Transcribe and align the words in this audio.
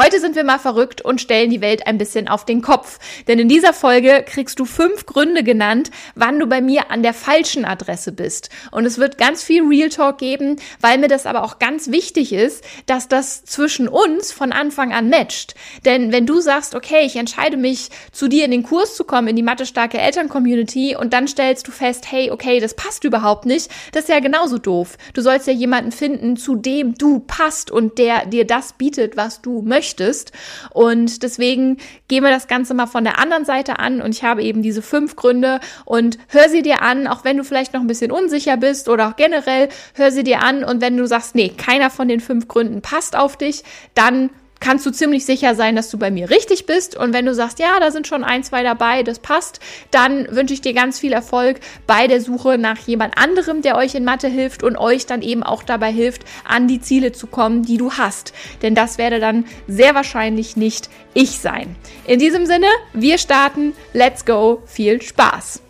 Heute 0.00 0.20
sind 0.20 0.36
wir 0.36 0.44
mal 0.44 0.60
verrückt 0.60 1.00
und 1.00 1.20
stellen 1.20 1.50
die 1.50 1.60
Welt 1.60 1.88
ein 1.88 1.98
bisschen 1.98 2.28
auf 2.28 2.44
den 2.44 2.62
Kopf. 2.62 3.00
Denn 3.26 3.40
in 3.40 3.48
dieser 3.48 3.72
Folge 3.72 4.24
kriegst 4.24 4.60
du 4.60 4.64
fünf 4.64 5.06
Gründe 5.06 5.42
genannt, 5.42 5.90
wann 6.14 6.38
du 6.38 6.46
bei 6.46 6.60
mir 6.60 6.92
an 6.92 7.02
der 7.02 7.12
falschen 7.12 7.64
Adresse 7.64 8.12
bist. 8.12 8.48
Und 8.70 8.86
es 8.86 8.98
wird 8.98 9.18
ganz 9.18 9.42
viel 9.42 9.66
Real 9.66 9.88
Talk 9.88 10.18
geben, 10.18 10.60
weil 10.80 10.98
mir 10.98 11.08
das 11.08 11.26
aber 11.26 11.42
auch 11.42 11.58
ganz 11.58 11.90
wichtig 11.90 12.32
ist, 12.32 12.62
dass 12.86 13.08
das 13.08 13.44
zwischen 13.44 13.88
uns 13.88 14.30
von 14.30 14.52
Anfang 14.52 14.92
an 14.92 15.10
matcht. 15.10 15.56
Denn 15.84 16.12
wenn 16.12 16.26
du 16.26 16.40
sagst, 16.40 16.76
okay, 16.76 17.04
ich 17.04 17.16
entscheide 17.16 17.56
mich, 17.56 17.88
zu 18.12 18.28
dir 18.28 18.44
in 18.44 18.52
den 18.52 18.62
Kurs 18.62 18.94
zu 18.94 19.02
kommen, 19.02 19.26
in 19.26 19.34
die 19.34 19.42
Mathe-starke 19.42 19.98
Eltern-Community 19.98 20.94
und 20.94 21.12
dann 21.12 21.26
stellst 21.26 21.66
du 21.66 21.72
fest, 21.72 22.06
hey, 22.08 22.30
okay, 22.30 22.60
das 22.60 22.74
passt 22.74 23.02
überhaupt 23.02 23.46
nicht, 23.46 23.68
das 23.90 24.04
ist 24.04 24.10
ja 24.10 24.20
genauso 24.20 24.58
doof. 24.58 24.96
Du 25.12 25.22
sollst 25.22 25.48
ja 25.48 25.52
jemanden 25.52 25.90
finden, 25.90 26.36
zu 26.36 26.54
dem 26.54 26.94
du 26.94 27.18
passt 27.18 27.72
und 27.72 27.98
der 27.98 28.26
dir 28.26 28.46
das 28.46 28.74
bietet, 28.74 29.16
was 29.16 29.42
du 29.42 29.60
möchtest 29.62 29.87
möchtest. 29.88 30.32
Und 30.70 31.22
deswegen 31.22 31.78
gehen 32.08 32.22
wir 32.22 32.30
das 32.30 32.48
Ganze 32.48 32.74
mal 32.74 32.86
von 32.86 33.04
der 33.04 33.18
anderen 33.18 33.44
Seite 33.44 33.78
an. 33.78 34.00
Und 34.00 34.14
ich 34.14 34.24
habe 34.24 34.42
eben 34.42 34.62
diese 34.62 34.82
fünf 34.82 35.16
Gründe. 35.16 35.60
Und 35.84 36.18
hör 36.28 36.48
sie 36.48 36.62
dir 36.62 36.82
an, 36.82 37.06
auch 37.06 37.24
wenn 37.24 37.36
du 37.36 37.44
vielleicht 37.44 37.72
noch 37.72 37.80
ein 37.80 37.86
bisschen 37.86 38.12
unsicher 38.12 38.56
bist 38.56 38.88
oder 38.88 39.08
auch 39.08 39.16
generell, 39.16 39.68
hör 39.94 40.10
sie 40.10 40.24
dir 40.24 40.42
an. 40.42 40.64
Und 40.64 40.80
wenn 40.80 40.96
du 40.96 41.06
sagst, 41.06 41.34
nee, 41.34 41.48
keiner 41.48 41.90
von 41.90 42.08
den 42.08 42.20
fünf 42.20 42.48
Gründen 42.48 42.82
passt 42.82 43.16
auf 43.16 43.36
dich, 43.36 43.64
dann 43.94 44.30
kannst 44.60 44.86
du 44.86 44.90
ziemlich 44.90 45.24
sicher 45.24 45.54
sein, 45.54 45.76
dass 45.76 45.90
du 45.90 45.98
bei 45.98 46.10
mir 46.10 46.30
richtig 46.30 46.66
bist. 46.66 46.96
Und 46.96 47.12
wenn 47.12 47.26
du 47.26 47.34
sagst, 47.34 47.58
ja, 47.58 47.78
da 47.80 47.90
sind 47.90 48.06
schon 48.06 48.24
ein, 48.24 48.44
zwei 48.44 48.62
dabei, 48.62 49.02
das 49.02 49.18
passt, 49.18 49.60
dann 49.90 50.26
wünsche 50.34 50.54
ich 50.54 50.60
dir 50.60 50.74
ganz 50.74 50.98
viel 50.98 51.12
Erfolg 51.12 51.60
bei 51.86 52.06
der 52.06 52.20
Suche 52.20 52.58
nach 52.58 52.78
jemand 52.78 53.16
anderem, 53.18 53.62
der 53.62 53.76
euch 53.76 53.94
in 53.94 54.04
Mathe 54.04 54.28
hilft 54.28 54.62
und 54.62 54.76
euch 54.76 55.06
dann 55.06 55.22
eben 55.22 55.42
auch 55.42 55.62
dabei 55.62 55.92
hilft, 55.92 56.22
an 56.44 56.68
die 56.68 56.80
Ziele 56.80 57.12
zu 57.12 57.26
kommen, 57.26 57.62
die 57.62 57.76
du 57.76 57.92
hast. 57.92 58.32
Denn 58.62 58.74
das 58.74 58.98
werde 58.98 59.20
dann 59.20 59.44
sehr 59.66 59.94
wahrscheinlich 59.94 60.56
nicht 60.56 60.88
ich 61.14 61.38
sein. 61.38 61.76
In 62.06 62.18
diesem 62.18 62.46
Sinne, 62.46 62.68
wir 62.92 63.18
starten. 63.18 63.74
Let's 63.92 64.24
go. 64.24 64.62
Viel 64.66 65.02
Spaß. 65.02 65.62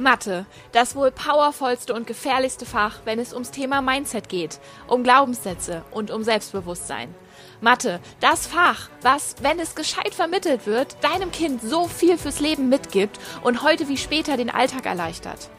Mathe, 0.00 0.46
das 0.72 0.96
wohl 0.96 1.10
powervollste 1.10 1.92
und 1.92 2.06
gefährlichste 2.06 2.64
Fach, 2.64 3.00
wenn 3.04 3.18
es 3.18 3.34
ums 3.34 3.50
Thema 3.50 3.82
Mindset 3.82 4.28
geht, 4.30 4.58
um 4.86 5.02
Glaubenssätze 5.04 5.82
und 5.90 6.10
um 6.10 6.24
Selbstbewusstsein. 6.24 7.14
Mathe, 7.62 8.00
das 8.20 8.46
Fach, 8.46 8.88
was, 9.02 9.34
wenn 9.42 9.60
es 9.60 9.74
gescheit 9.74 10.14
vermittelt 10.14 10.66
wird, 10.66 10.96
deinem 11.02 11.30
Kind 11.30 11.60
so 11.60 11.88
viel 11.88 12.16
fürs 12.16 12.40
Leben 12.40 12.70
mitgibt 12.70 13.18
und 13.42 13.62
heute 13.62 13.86
wie 13.88 13.98
später 13.98 14.38
den 14.38 14.48
Alltag 14.48 14.86
erleichtert. 14.86 15.50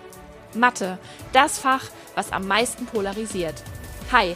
Mathe, 0.55 0.97
das 1.31 1.59
Fach, 1.59 1.85
was 2.15 2.31
am 2.31 2.47
meisten 2.47 2.87
polarisiert. 2.87 3.53
Hi, 4.11 4.35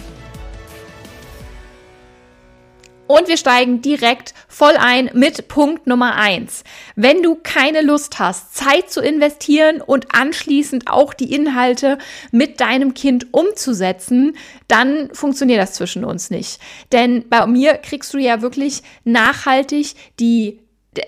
Und 3.11 3.27
wir 3.27 3.35
steigen 3.35 3.81
direkt 3.81 4.33
voll 4.47 4.77
ein 4.79 5.09
mit 5.13 5.49
Punkt 5.49 5.85
Nummer 5.85 6.15
eins. 6.15 6.63
Wenn 6.95 7.21
du 7.21 7.35
keine 7.35 7.81
Lust 7.81 8.19
hast, 8.19 8.55
Zeit 8.55 8.89
zu 8.89 9.01
investieren 9.01 9.81
und 9.81 10.15
anschließend 10.15 10.89
auch 10.89 11.13
die 11.13 11.33
Inhalte 11.35 11.97
mit 12.31 12.61
deinem 12.61 12.93
Kind 12.93 13.33
umzusetzen, 13.33 14.37
dann 14.69 15.09
funktioniert 15.13 15.61
das 15.61 15.73
zwischen 15.73 16.05
uns 16.05 16.29
nicht. 16.29 16.61
Denn 16.93 17.27
bei 17.27 17.45
mir 17.47 17.73
kriegst 17.79 18.13
du 18.13 18.17
ja 18.17 18.41
wirklich 18.41 18.81
nachhaltig 19.03 19.95
die 20.21 20.61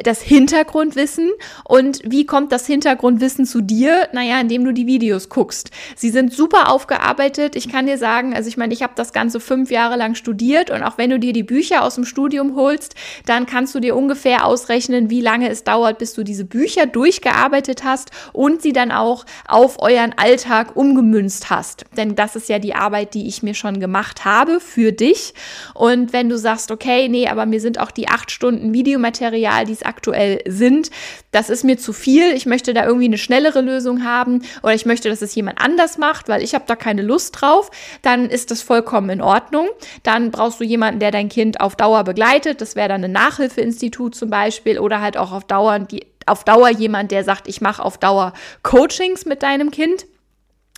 das 0.04 0.22
Hintergrundwissen 0.22 1.30
und 1.66 2.00
wie 2.06 2.26
kommt 2.26 2.54
das 2.54 2.66
Hintergrundwissen 2.66 3.46
zu 3.46 3.60
dir? 3.60 4.08
Naja, 4.14 4.40
indem 4.40 4.64
du 4.64 4.72
die 4.72 4.88
Videos 4.88 5.28
guckst. 5.28 5.72
Sie 5.98 6.10
sind 6.10 6.32
super 6.32 6.72
aufgearbeitet. 6.72 7.58
Ich 7.58 7.70
kann 7.70 7.86
dir 7.86 7.98
sagen, 7.98 8.34
also 8.34 8.48
ich 8.48 8.56
meine, 8.56 8.74
ich 8.74 8.82
habe 8.82 8.94
das 8.96 9.12
Ganze 9.12 9.42
fünf 9.42 9.72
Jahre 9.72 9.98
lang 9.98 10.16
studiert 10.16 10.72
und 10.72 10.84
auch 10.84 10.98
wenn 10.98 11.10
du 11.10 11.20
dir 11.20 11.34
die 11.34 11.44
Bücher 11.44 11.84
aus 11.84 11.96
dem 11.96 12.06
Studium 12.06 12.56
holst, 12.56 12.96
dann 13.26 13.46
kannst 13.46 13.76
du 13.76 13.82
dir 13.82 13.98
ungefähr 13.98 14.46
ausrechnen, 14.46 15.10
wie 15.10 15.20
lange 15.20 15.50
es 15.50 15.66
dauert, 15.66 15.98
bis 15.98 16.14
du 16.14 16.24
diese 16.24 16.46
Bücher 16.46 16.86
durchgearbeitet 16.86 17.84
hast 17.84 18.12
und 18.32 18.62
sie 18.62 18.72
dann 18.72 18.94
auch 18.94 19.26
auf 19.50 19.82
euren 19.82 20.14
Alltag 20.18 20.78
umgemünzt 20.78 21.50
hast. 21.50 21.84
Denn 21.98 22.16
das 22.16 22.38
ist 22.38 22.48
ja 22.48 22.58
die 22.58 22.74
Arbeit, 22.74 23.14
die 23.14 23.28
ich 23.28 23.44
mir 23.44 23.54
schon 23.54 23.82
gemacht 23.82 24.24
habe 24.24 24.62
für 24.62 24.94
dich. 24.94 25.34
Und 25.74 26.14
wenn 26.14 26.30
du 26.30 26.38
sagst, 26.38 26.72
okay, 26.72 27.10
nee, 27.10 27.28
aber 27.28 27.46
mir 27.46 27.60
sind 27.60 27.82
auch 27.82 27.92
die 27.92 28.08
acht 28.08 28.32
Stunden 28.32 28.74
Videomaterial, 28.74 29.66
die 29.66 29.73
es 29.74 29.84
aktuell 29.84 30.42
sind. 30.48 30.90
Das 31.32 31.50
ist 31.50 31.64
mir 31.64 31.78
zu 31.78 31.94
viel. 31.94 32.34
Ich 32.34 32.46
möchte 32.46 32.74
da 32.74 32.86
irgendwie 32.86 33.06
eine 33.06 33.18
schnellere 33.18 33.62
Lösung 33.62 34.04
haben 34.04 34.44
oder 34.62 34.74
ich 34.74 34.86
möchte, 34.86 35.10
dass 35.10 35.22
es 35.22 35.36
jemand 35.36 35.60
anders 35.60 35.98
macht, 35.98 36.30
weil 36.30 36.44
ich 36.44 36.56
habe 36.56 36.66
da 36.68 36.76
keine 36.76 37.02
Lust 37.02 37.42
drauf. 37.42 37.72
Dann 38.02 38.30
ist 38.30 38.52
das 38.52 38.62
vollkommen 38.62 39.10
in 39.10 39.22
Ordnung. 39.22 39.68
Dann 40.04 40.32
brauchst 40.32 40.60
du 40.60 40.64
jemanden, 40.64 41.00
der 41.00 41.12
dein 41.12 41.30
Kind 41.30 41.60
auf 41.62 41.76
Dauer 41.76 42.04
begleitet. 42.04 42.62
Das 42.62 42.76
wäre 42.76 42.90
dann 42.90 43.04
ein 43.04 43.12
Nachhilfeinstitut 43.12 44.16
zum 44.16 44.30
Beispiel 44.30 44.80
oder 44.80 45.02
halt 45.02 45.18
auch 45.18 45.32
auf 45.32 45.46
Dauer 45.46 45.80
die 45.80 46.06
auf 46.26 46.46
Dauer 46.46 46.70
jemand, 46.70 47.12
der 47.12 47.26
sagt, 47.26 47.50
ich 47.50 47.60
mache 47.60 47.84
auf 47.84 47.98
Dauer 47.98 48.32
Coachings 48.62 49.26
mit 49.26 49.44
deinem 49.44 49.72
Kind. 49.72 50.06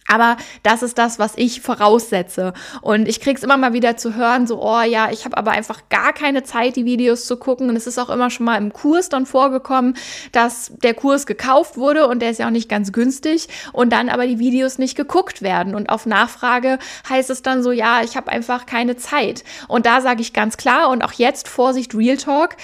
Aber 0.08 0.38
das 0.62 0.84
ist 0.84 0.98
das, 0.98 1.18
was 1.18 1.34
ich 1.36 1.62
voraussetze. 1.62 2.54
Und 2.82 3.08
ich 3.08 3.20
krieg's 3.20 3.44
immer 3.44 3.58
mal 3.58 3.74
wieder 3.74 3.98
zu 3.98 4.16
hören, 4.16 4.46
so, 4.46 4.62
oh 4.62 4.82
ja, 4.82 5.10
ich 5.12 5.26
habe 5.26 5.38
aber 5.38 5.52
einfach 5.52 5.82
gar 5.90 6.14
keine 6.14 6.44
Zeit, 6.44 6.76
die 6.76 6.86
Videos 6.86 7.26
zu 7.26 7.38
gucken. 7.38 7.70
Und 7.70 7.76
es 7.76 7.88
ist 7.88 7.98
auch 7.98 8.10
immer 8.10 8.30
schon 8.30 8.46
mal 8.46 8.58
im 8.58 8.72
Kurs 8.72 9.10
dann 9.10 9.26
vorgekommen, 9.26 9.96
dass 10.32 10.72
der 10.84 10.94
Kurs 10.94 11.26
gekauft 11.26 11.78
wurde 11.78 12.08
und 12.08 12.22
der 12.22 12.30
ist 12.30 12.40
ja 12.40 12.48
auch 12.48 12.52
nicht 12.52 12.70
ganz 12.70 12.92
günstig 12.92 13.48
und 13.74 13.92
dann 13.92 14.10
aber 14.10 14.28
die 14.28 14.40
Videos 14.40 14.78
nicht 14.78 14.96
geguckt 14.96 15.42
werden. 15.42 15.74
Und 15.74 15.90
auf 15.90 16.06
Nachfrage 16.06 16.78
heißt 17.10 17.30
es 17.32 17.42
dann 17.42 17.64
so, 17.64 17.72
ja, 17.72 18.02
ich 18.04 18.16
habe 18.16 18.32
einfach 18.32 18.68
keine 18.68 18.98
Zeit. 18.98 19.44
Und 19.68 19.86
da 19.86 20.02
sage 20.02 20.22
ich 20.22 20.34
ganz 20.34 20.58
klar 20.58 20.90
und 20.90 21.04
auch 21.04 21.14
jetzt 21.14 21.48
Vorsicht 21.48 21.96
Real 21.96 22.18
Talk, 22.18 22.58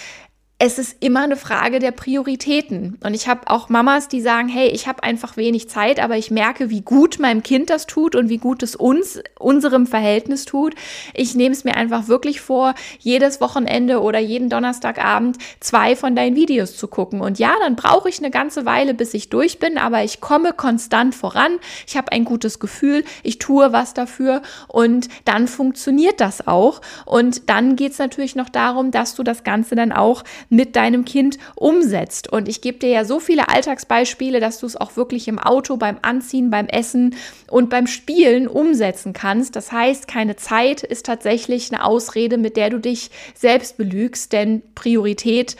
es 0.64 0.78
ist 0.78 0.98
immer 1.00 1.22
eine 1.22 1.38
Frage 1.38 1.80
der 1.80 1.90
Prioritäten. 1.90 3.00
Und 3.04 3.16
ich 3.16 3.28
habe 3.28 3.50
auch 3.50 3.70
Mamas, 3.70 4.10
die 4.10 4.22
sagen, 4.22 4.48
hey, 4.48 4.68
ich 4.68 4.88
habe 4.88 5.02
einfach 5.02 5.36
wenig 5.36 5.68
Zeit, 5.70 6.00
aber 6.00 6.18
ich 6.18 6.30
merke, 6.30 6.70
wie 6.70 6.82
gut 6.82 7.18
meinem 7.18 7.42
Kind 7.42 7.72
das 7.72 7.88
tut 7.88 8.16
und 8.16 8.30
wie 8.30 8.38
gut 8.38 8.62
es 8.62 8.76
uns, 8.76 9.20
unserem 9.40 9.88
Verhältnis 9.88 10.46
tut. 10.46 10.76
Ich 11.16 11.34
nehme 11.34 11.54
es 11.54 11.64
mir 11.64 11.76
einfach 11.76 12.08
wirklich 12.08 12.42
vor, 12.42 12.76
jedes 13.00 13.42
Wochenende 13.42 14.02
oder 14.02 14.20
jeden 14.20 14.50
Donnerstagabend 14.50 15.40
zwei 15.62 15.96
von 15.96 16.16
deinen 16.16 16.36
Videos 16.36 16.78
zu 16.78 16.88
gucken. 16.88 17.22
Und 17.22 17.40
ja, 17.40 17.56
dann 17.64 17.76
brauche 17.76 18.08
ich 18.08 18.20
eine 18.20 18.30
ganze 18.30 18.64
Weile, 18.64 18.94
bis 18.94 19.16
ich 19.16 19.30
durch 19.30 19.58
bin, 19.58 19.80
aber 19.80 20.04
ich 20.04 20.22
komme 20.22 20.54
konstant 20.54 21.16
voran. 21.16 21.58
Ich 21.88 21.98
habe 21.98 22.12
ein 22.12 22.24
gutes 22.24 22.60
Gefühl, 22.60 23.04
ich 23.24 23.40
tue 23.40 23.74
was 23.74 23.96
dafür 23.96 24.44
und 24.68 25.10
dann 25.26 25.48
funktioniert 25.48 26.22
das 26.22 26.46
auch. 26.48 26.82
Und 27.08 27.50
dann 27.50 27.76
geht 27.76 27.94
es 27.94 27.98
natürlich 27.98 28.36
noch 28.36 28.50
darum, 28.50 28.92
dass 28.92 29.16
du 29.16 29.24
das 29.24 29.44
Ganze 29.44 29.74
dann 29.74 29.92
auch 29.92 30.24
mit 30.52 30.76
deinem 30.76 31.06
Kind 31.06 31.38
umsetzt. 31.56 32.32
Und 32.32 32.48
ich 32.48 32.62
gebe 32.62 32.78
dir 32.78 32.90
ja 32.90 33.06
so 33.06 33.20
viele 33.20 33.48
Alltagsbeispiele, 33.48 34.40
dass 34.40 34.60
du 34.60 34.66
es 34.66 34.76
auch 34.76 34.98
wirklich 34.98 35.28
im 35.28 35.40
Auto, 35.40 35.78
beim 35.78 35.98
Anziehen, 36.02 36.52
beim 36.52 36.68
Essen 36.68 37.16
und 37.50 37.70
beim 37.70 37.88
Spielen 37.88 38.48
umsetzen 38.48 39.14
kannst. 39.14 39.56
Das 39.56 39.72
heißt, 39.72 40.08
keine 40.08 40.36
Zeit 40.36 40.84
ist 40.84 41.06
tatsächlich 41.06 41.72
eine 41.72 41.86
Ausrede, 41.86 42.38
mit 42.38 42.58
der 42.58 42.70
du 42.70 42.80
dich 42.80 43.12
selbst 43.34 43.78
belügst, 43.78 44.34
denn 44.34 44.62
Priorität 44.76 45.56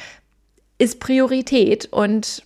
ist 0.78 1.00
Priorität 1.00 1.88
und 1.92 2.44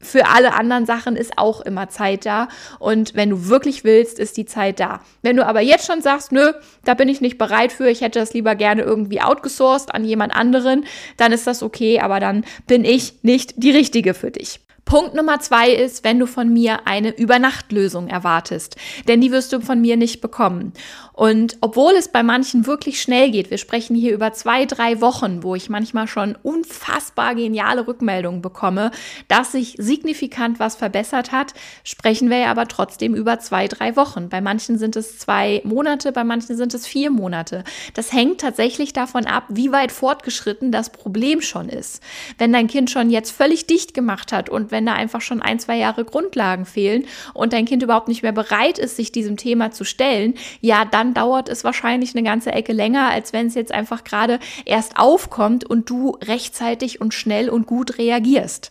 für 0.00 0.26
alle 0.26 0.54
anderen 0.54 0.86
Sachen 0.86 1.16
ist 1.16 1.32
auch 1.36 1.60
immer 1.60 1.88
Zeit 1.88 2.24
da. 2.24 2.48
Und 2.78 3.14
wenn 3.14 3.30
du 3.30 3.48
wirklich 3.48 3.84
willst, 3.84 4.18
ist 4.18 4.36
die 4.36 4.46
Zeit 4.46 4.80
da. 4.80 5.00
Wenn 5.22 5.36
du 5.36 5.46
aber 5.46 5.60
jetzt 5.60 5.86
schon 5.86 6.02
sagst, 6.02 6.32
nö, 6.32 6.52
da 6.84 6.94
bin 6.94 7.08
ich 7.08 7.20
nicht 7.20 7.38
bereit 7.38 7.72
für, 7.72 7.88
ich 7.88 8.00
hätte 8.00 8.20
das 8.20 8.32
lieber 8.32 8.54
gerne 8.54 8.82
irgendwie 8.82 9.20
outgesourced 9.20 9.94
an 9.94 10.04
jemand 10.04 10.34
anderen, 10.34 10.84
dann 11.16 11.32
ist 11.32 11.46
das 11.46 11.62
okay, 11.62 12.00
aber 12.00 12.20
dann 12.20 12.44
bin 12.66 12.84
ich 12.84 13.14
nicht 13.22 13.54
die 13.56 13.70
Richtige 13.70 14.14
für 14.14 14.30
dich. 14.30 14.60
Punkt 14.88 15.12
Nummer 15.12 15.38
zwei 15.38 15.70
ist, 15.70 16.02
wenn 16.02 16.18
du 16.18 16.24
von 16.24 16.50
mir 16.50 16.86
eine 16.86 17.14
Übernachtlösung 17.14 18.08
erwartest, 18.08 18.76
denn 19.06 19.20
die 19.20 19.30
wirst 19.30 19.52
du 19.52 19.60
von 19.60 19.82
mir 19.82 19.98
nicht 19.98 20.22
bekommen. 20.22 20.72
Und 21.12 21.58
obwohl 21.60 21.92
es 21.92 22.08
bei 22.08 22.22
manchen 22.22 22.66
wirklich 22.66 23.02
schnell 23.02 23.30
geht, 23.30 23.50
wir 23.50 23.58
sprechen 23.58 23.94
hier 23.94 24.14
über 24.14 24.32
zwei, 24.32 24.64
drei 24.64 25.02
Wochen, 25.02 25.42
wo 25.42 25.54
ich 25.54 25.68
manchmal 25.68 26.08
schon 26.08 26.38
unfassbar 26.42 27.34
geniale 27.34 27.86
Rückmeldungen 27.86 28.40
bekomme, 28.40 28.90
dass 29.26 29.52
sich 29.52 29.74
signifikant 29.76 30.58
was 30.58 30.76
verbessert 30.76 31.32
hat, 31.32 31.52
sprechen 31.84 32.30
wir 32.30 32.38
ja 32.38 32.50
aber 32.50 32.66
trotzdem 32.66 33.14
über 33.14 33.40
zwei, 33.40 33.68
drei 33.68 33.94
Wochen. 33.94 34.30
Bei 34.30 34.40
manchen 34.40 34.78
sind 34.78 34.96
es 34.96 35.18
zwei 35.18 35.60
Monate, 35.64 36.12
bei 36.12 36.24
manchen 36.24 36.56
sind 36.56 36.72
es 36.72 36.86
vier 36.86 37.10
Monate. 37.10 37.62
Das 37.92 38.14
hängt 38.14 38.40
tatsächlich 38.40 38.94
davon 38.94 39.26
ab, 39.26 39.44
wie 39.48 39.70
weit 39.70 39.92
fortgeschritten 39.92 40.72
das 40.72 40.90
Problem 40.90 41.42
schon 41.42 41.68
ist. 41.68 42.02
Wenn 42.38 42.54
dein 42.54 42.68
Kind 42.68 42.90
schon 42.90 43.10
jetzt 43.10 43.32
völlig 43.32 43.66
dicht 43.66 43.92
gemacht 43.92 44.32
hat 44.32 44.48
und 44.48 44.70
wenn 44.70 44.77
wenn 44.78 44.86
da 44.86 44.92
einfach 44.92 45.20
schon 45.20 45.42
ein, 45.42 45.58
zwei 45.58 45.76
Jahre 45.76 46.04
Grundlagen 46.04 46.64
fehlen 46.64 47.04
und 47.34 47.52
dein 47.52 47.64
Kind 47.64 47.82
überhaupt 47.82 48.06
nicht 48.06 48.22
mehr 48.22 48.30
bereit 48.30 48.78
ist, 48.78 48.94
sich 48.94 49.10
diesem 49.10 49.36
Thema 49.36 49.72
zu 49.72 49.82
stellen, 49.82 50.34
ja, 50.60 50.84
dann 50.84 51.14
dauert 51.14 51.48
es 51.48 51.64
wahrscheinlich 51.64 52.14
eine 52.14 52.22
ganze 52.22 52.52
Ecke 52.52 52.72
länger, 52.72 53.10
als 53.10 53.32
wenn 53.32 53.48
es 53.48 53.56
jetzt 53.56 53.72
einfach 53.72 54.04
gerade 54.04 54.38
erst 54.66 54.96
aufkommt 54.96 55.64
und 55.64 55.90
du 55.90 56.16
rechtzeitig 56.22 57.00
und 57.00 57.12
schnell 57.12 57.50
und 57.50 57.66
gut 57.66 57.98
reagierst 57.98 58.70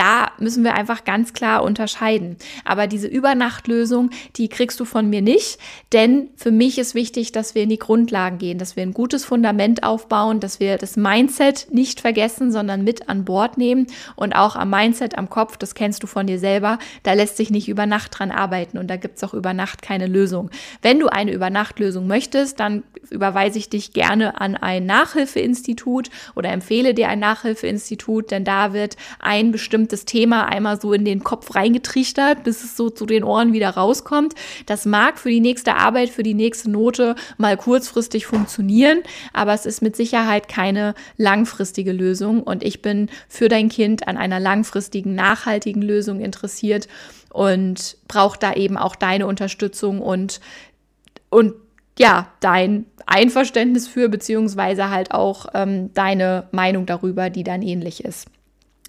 da 0.00 0.32
müssen 0.38 0.64
wir 0.64 0.72
einfach 0.72 1.04
ganz 1.04 1.34
klar 1.34 1.62
unterscheiden. 1.62 2.36
Aber 2.64 2.86
diese 2.86 3.06
Übernachtlösung, 3.06 4.08
die 4.36 4.48
kriegst 4.48 4.80
du 4.80 4.86
von 4.86 5.10
mir 5.10 5.20
nicht, 5.20 5.58
denn 5.92 6.30
für 6.36 6.50
mich 6.50 6.78
ist 6.78 6.94
wichtig, 6.94 7.32
dass 7.32 7.54
wir 7.54 7.64
in 7.64 7.68
die 7.68 7.78
Grundlagen 7.78 8.38
gehen, 8.38 8.56
dass 8.56 8.76
wir 8.76 8.82
ein 8.82 8.94
gutes 8.94 9.26
Fundament 9.26 9.82
aufbauen, 9.82 10.40
dass 10.40 10.58
wir 10.58 10.78
das 10.78 10.96
Mindset 10.96 11.66
nicht 11.70 12.00
vergessen, 12.00 12.50
sondern 12.50 12.82
mit 12.82 13.10
an 13.10 13.26
Bord 13.26 13.58
nehmen 13.58 13.88
und 14.16 14.32
auch 14.32 14.56
am 14.56 14.70
Mindset, 14.70 15.18
am 15.18 15.28
Kopf, 15.28 15.58
das 15.58 15.74
kennst 15.74 16.02
du 16.02 16.06
von 16.06 16.26
dir 16.26 16.38
selber, 16.38 16.78
da 17.02 17.12
lässt 17.12 17.36
sich 17.36 17.50
nicht 17.50 17.68
über 17.68 17.84
Nacht 17.84 18.18
dran 18.18 18.30
arbeiten 18.30 18.78
und 18.78 18.88
da 18.88 18.96
gibt 18.96 19.18
es 19.18 19.24
auch 19.24 19.34
über 19.34 19.52
Nacht 19.52 19.82
keine 19.82 20.06
Lösung. 20.06 20.50
Wenn 20.80 20.98
du 20.98 21.08
eine 21.08 21.32
Übernachtlösung 21.32 22.06
möchtest, 22.06 22.58
dann 22.58 22.84
überweise 23.10 23.58
ich 23.58 23.68
dich 23.68 23.92
gerne 23.92 24.40
an 24.40 24.56
ein 24.56 24.86
Nachhilfeinstitut 24.86 26.08
oder 26.34 26.52
empfehle 26.52 26.94
dir 26.94 27.08
ein 27.08 27.18
Nachhilfeinstitut, 27.18 28.30
denn 28.30 28.44
da 28.44 28.72
wird 28.72 28.96
ein 29.18 29.52
bestimmtes 29.52 29.89
bestimmtes 29.90 30.04
Thema 30.04 30.46
einmal 30.46 30.80
so 30.80 30.92
in 30.92 31.04
den 31.04 31.22
Kopf 31.22 31.54
reingetrichtert, 31.54 32.44
bis 32.44 32.62
es 32.62 32.76
so 32.76 32.90
zu 32.90 33.06
den 33.06 33.24
Ohren 33.24 33.52
wieder 33.52 33.70
rauskommt. 33.70 34.34
Das 34.66 34.86
mag 34.86 35.18
für 35.18 35.30
die 35.30 35.40
nächste 35.40 35.74
Arbeit, 35.76 36.10
für 36.10 36.22
die 36.22 36.34
nächste 36.34 36.70
Note 36.70 37.16
mal 37.38 37.56
kurzfristig 37.56 38.26
funktionieren, 38.26 39.00
aber 39.32 39.52
es 39.52 39.66
ist 39.66 39.82
mit 39.82 39.96
Sicherheit 39.96 40.48
keine 40.48 40.94
langfristige 41.16 41.92
Lösung 41.92 42.42
und 42.42 42.62
ich 42.62 42.82
bin 42.82 43.08
für 43.28 43.48
dein 43.48 43.68
Kind 43.68 44.06
an 44.06 44.16
einer 44.16 44.40
langfristigen, 44.40 45.14
nachhaltigen 45.14 45.82
Lösung 45.82 46.20
interessiert 46.20 46.88
und 47.32 47.96
brauche 48.08 48.38
da 48.38 48.54
eben 48.54 48.76
auch 48.76 48.96
deine 48.96 49.26
Unterstützung 49.26 50.00
und 50.00 50.40
und 51.32 51.54
ja, 51.98 52.28
dein 52.40 52.86
Einverständnis 53.06 53.86
für, 53.86 54.08
beziehungsweise 54.08 54.90
halt 54.90 55.12
auch 55.12 55.46
ähm, 55.54 55.92
deine 55.94 56.48
Meinung 56.50 56.86
darüber, 56.86 57.30
die 57.30 57.44
dann 57.44 57.62
ähnlich 57.62 58.04
ist. 58.04 58.26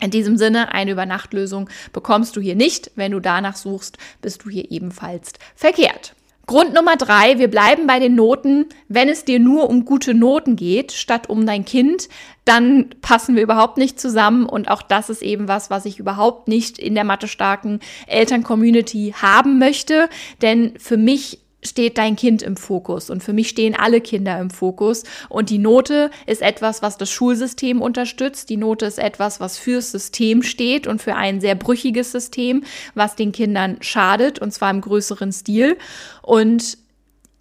In 0.01 0.09
diesem 0.09 0.35
Sinne, 0.35 0.73
eine 0.73 0.91
Übernachtlösung 0.91 1.69
bekommst 1.93 2.35
du 2.35 2.41
hier 2.41 2.55
nicht. 2.55 2.91
Wenn 2.95 3.11
du 3.11 3.19
danach 3.19 3.55
suchst, 3.55 3.99
bist 4.21 4.43
du 4.43 4.49
hier 4.49 4.71
ebenfalls 4.71 5.33
verkehrt. 5.55 6.15
Grund 6.47 6.73
Nummer 6.73 6.97
drei, 6.97 7.37
wir 7.37 7.49
bleiben 7.49 7.85
bei 7.85 7.99
den 7.99 8.15
Noten. 8.15 8.65
Wenn 8.87 9.09
es 9.09 9.25
dir 9.25 9.39
nur 9.39 9.69
um 9.69 9.85
gute 9.85 10.15
Noten 10.15 10.55
geht, 10.55 10.91
statt 10.91 11.29
um 11.29 11.45
dein 11.45 11.65
Kind, 11.65 12.09
dann 12.45 12.89
passen 13.01 13.35
wir 13.35 13.43
überhaupt 13.43 13.77
nicht 13.77 13.99
zusammen. 13.99 14.47
Und 14.47 14.69
auch 14.69 14.81
das 14.81 15.11
ist 15.11 15.21
eben 15.21 15.47
was, 15.47 15.69
was 15.69 15.85
ich 15.85 15.99
überhaupt 15.99 16.47
nicht 16.47 16.79
in 16.79 16.95
der 16.95 17.03
mathestarken 17.03 17.79
Eltern-Community 18.07 19.13
haben 19.21 19.59
möchte. 19.59 20.09
Denn 20.41 20.73
für 20.79 20.97
mich 20.97 21.40
steht 21.63 21.97
dein 21.97 22.15
Kind 22.15 22.41
im 22.41 22.57
Fokus. 22.57 23.09
Und 23.09 23.23
für 23.23 23.33
mich 23.33 23.49
stehen 23.49 23.75
alle 23.75 24.01
Kinder 24.01 24.39
im 24.39 24.49
Fokus. 24.49 25.03
Und 25.29 25.49
die 25.49 25.57
Note 25.57 26.11
ist 26.25 26.41
etwas, 26.41 26.81
was 26.81 26.97
das 26.97 27.09
Schulsystem 27.11 27.81
unterstützt. 27.81 28.49
Die 28.49 28.57
Note 28.57 28.85
ist 28.85 28.99
etwas, 28.99 29.39
was 29.39 29.57
fürs 29.57 29.91
System 29.91 30.43
steht 30.43 30.87
und 30.87 31.01
für 31.01 31.15
ein 31.15 31.41
sehr 31.41 31.55
brüchiges 31.55 32.11
System, 32.11 32.63
was 32.95 33.15
den 33.15 33.31
Kindern 33.31 33.77
schadet 33.81 34.39
und 34.39 34.51
zwar 34.51 34.71
im 34.71 34.81
größeren 34.81 35.31
Stil. 35.31 35.77
Und 36.21 36.77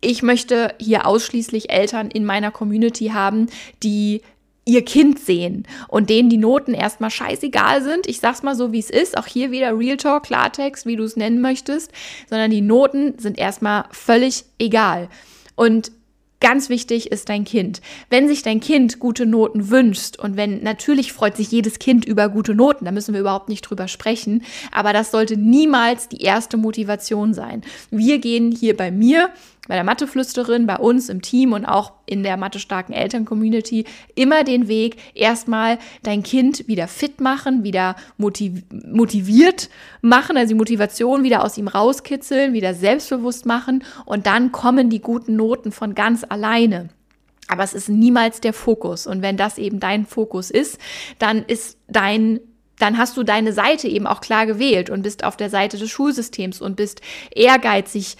ich 0.00 0.22
möchte 0.22 0.74
hier 0.78 1.06
ausschließlich 1.06 1.70
Eltern 1.70 2.10
in 2.10 2.24
meiner 2.24 2.50
Community 2.50 3.08
haben, 3.08 3.48
die 3.82 4.22
ihr 4.70 4.84
Kind 4.84 5.18
sehen 5.18 5.66
und 5.88 6.10
denen 6.10 6.30
die 6.30 6.38
Noten 6.38 6.74
erstmal 6.74 7.10
scheißegal 7.10 7.82
sind. 7.82 8.06
Ich 8.06 8.20
sag's 8.20 8.42
mal 8.42 8.54
so, 8.54 8.72
wie 8.72 8.78
es 8.78 8.90
ist. 8.90 9.18
Auch 9.18 9.26
hier 9.26 9.50
wieder 9.50 9.76
Real 9.76 9.96
Talk, 9.96 10.24
Klartext, 10.24 10.86
wie 10.86 10.96
du 10.96 11.04
es 11.04 11.16
nennen 11.16 11.40
möchtest. 11.40 11.90
Sondern 12.28 12.50
die 12.50 12.60
Noten 12.60 13.18
sind 13.18 13.38
erstmal 13.38 13.84
völlig 13.90 14.44
egal. 14.58 15.08
Und 15.56 15.90
Ganz 16.40 16.70
wichtig 16.70 17.12
ist 17.12 17.28
dein 17.28 17.44
Kind. 17.44 17.82
Wenn 18.08 18.26
sich 18.26 18.42
dein 18.42 18.60
Kind 18.60 18.98
gute 18.98 19.26
Noten 19.26 19.68
wünscht 19.68 20.18
und 20.18 20.36
wenn 20.38 20.62
natürlich 20.62 21.12
freut 21.12 21.36
sich 21.36 21.50
jedes 21.50 21.78
Kind 21.78 22.06
über 22.06 22.30
gute 22.30 22.54
Noten, 22.54 22.86
da 22.86 22.92
müssen 22.92 23.12
wir 23.12 23.20
überhaupt 23.20 23.50
nicht 23.50 23.60
drüber 23.62 23.88
sprechen, 23.88 24.42
aber 24.72 24.94
das 24.94 25.10
sollte 25.10 25.36
niemals 25.36 26.08
die 26.08 26.22
erste 26.22 26.56
Motivation 26.56 27.34
sein. 27.34 27.60
Wir 27.90 28.18
gehen 28.18 28.52
hier 28.52 28.74
bei 28.74 28.90
mir 28.90 29.30
bei 29.70 29.76
der 29.76 29.84
Matheflüsterin, 29.84 30.66
bei 30.66 30.78
uns 30.78 31.08
im 31.08 31.22
Team 31.22 31.52
und 31.52 31.64
auch 31.64 31.92
in 32.04 32.24
der 32.24 32.36
mathestarken 32.36 32.92
Eltern-Community 32.92 33.84
immer 34.16 34.42
den 34.42 34.66
Weg, 34.66 34.96
erstmal 35.14 35.78
dein 36.02 36.24
Kind 36.24 36.66
wieder 36.66 36.88
fit 36.88 37.20
machen, 37.20 37.62
wieder 37.62 37.94
motiv 38.16 38.64
motiviert 38.90 39.70
machen, 40.02 40.36
also 40.36 40.48
die 40.48 40.58
Motivation 40.58 41.22
wieder 41.22 41.44
aus 41.44 41.56
ihm 41.56 41.68
rauskitzeln, 41.68 42.52
wieder 42.52 42.74
selbstbewusst 42.74 43.46
machen 43.46 43.84
und 44.06 44.26
dann 44.26 44.50
kommen 44.50 44.90
die 44.90 45.00
guten 45.00 45.36
Noten 45.36 45.70
von 45.70 45.94
ganz 45.94 46.24
alleine. 46.30 46.88
Aber 47.48 47.64
es 47.64 47.74
ist 47.74 47.88
niemals 47.88 48.40
der 48.40 48.52
Fokus. 48.52 49.06
Und 49.06 49.22
wenn 49.22 49.36
das 49.36 49.58
eben 49.58 49.80
dein 49.80 50.06
Fokus 50.06 50.50
ist, 50.50 50.78
dann 51.18 51.44
ist 51.44 51.78
dein 51.88 52.40
dann 52.78 52.96
hast 52.96 53.16
du 53.16 53.22
deine 53.22 53.52
Seite 53.52 53.88
eben 53.88 54.06
auch 54.06 54.22
klar 54.22 54.46
gewählt 54.46 54.88
und 54.88 55.02
bist 55.02 55.22
auf 55.22 55.36
der 55.36 55.50
Seite 55.50 55.76
des 55.76 55.90
Schulsystems 55.90 56.62
und 56.62 56.76
bist 56.76 57.02
ehrgeizig, 57.30 58.16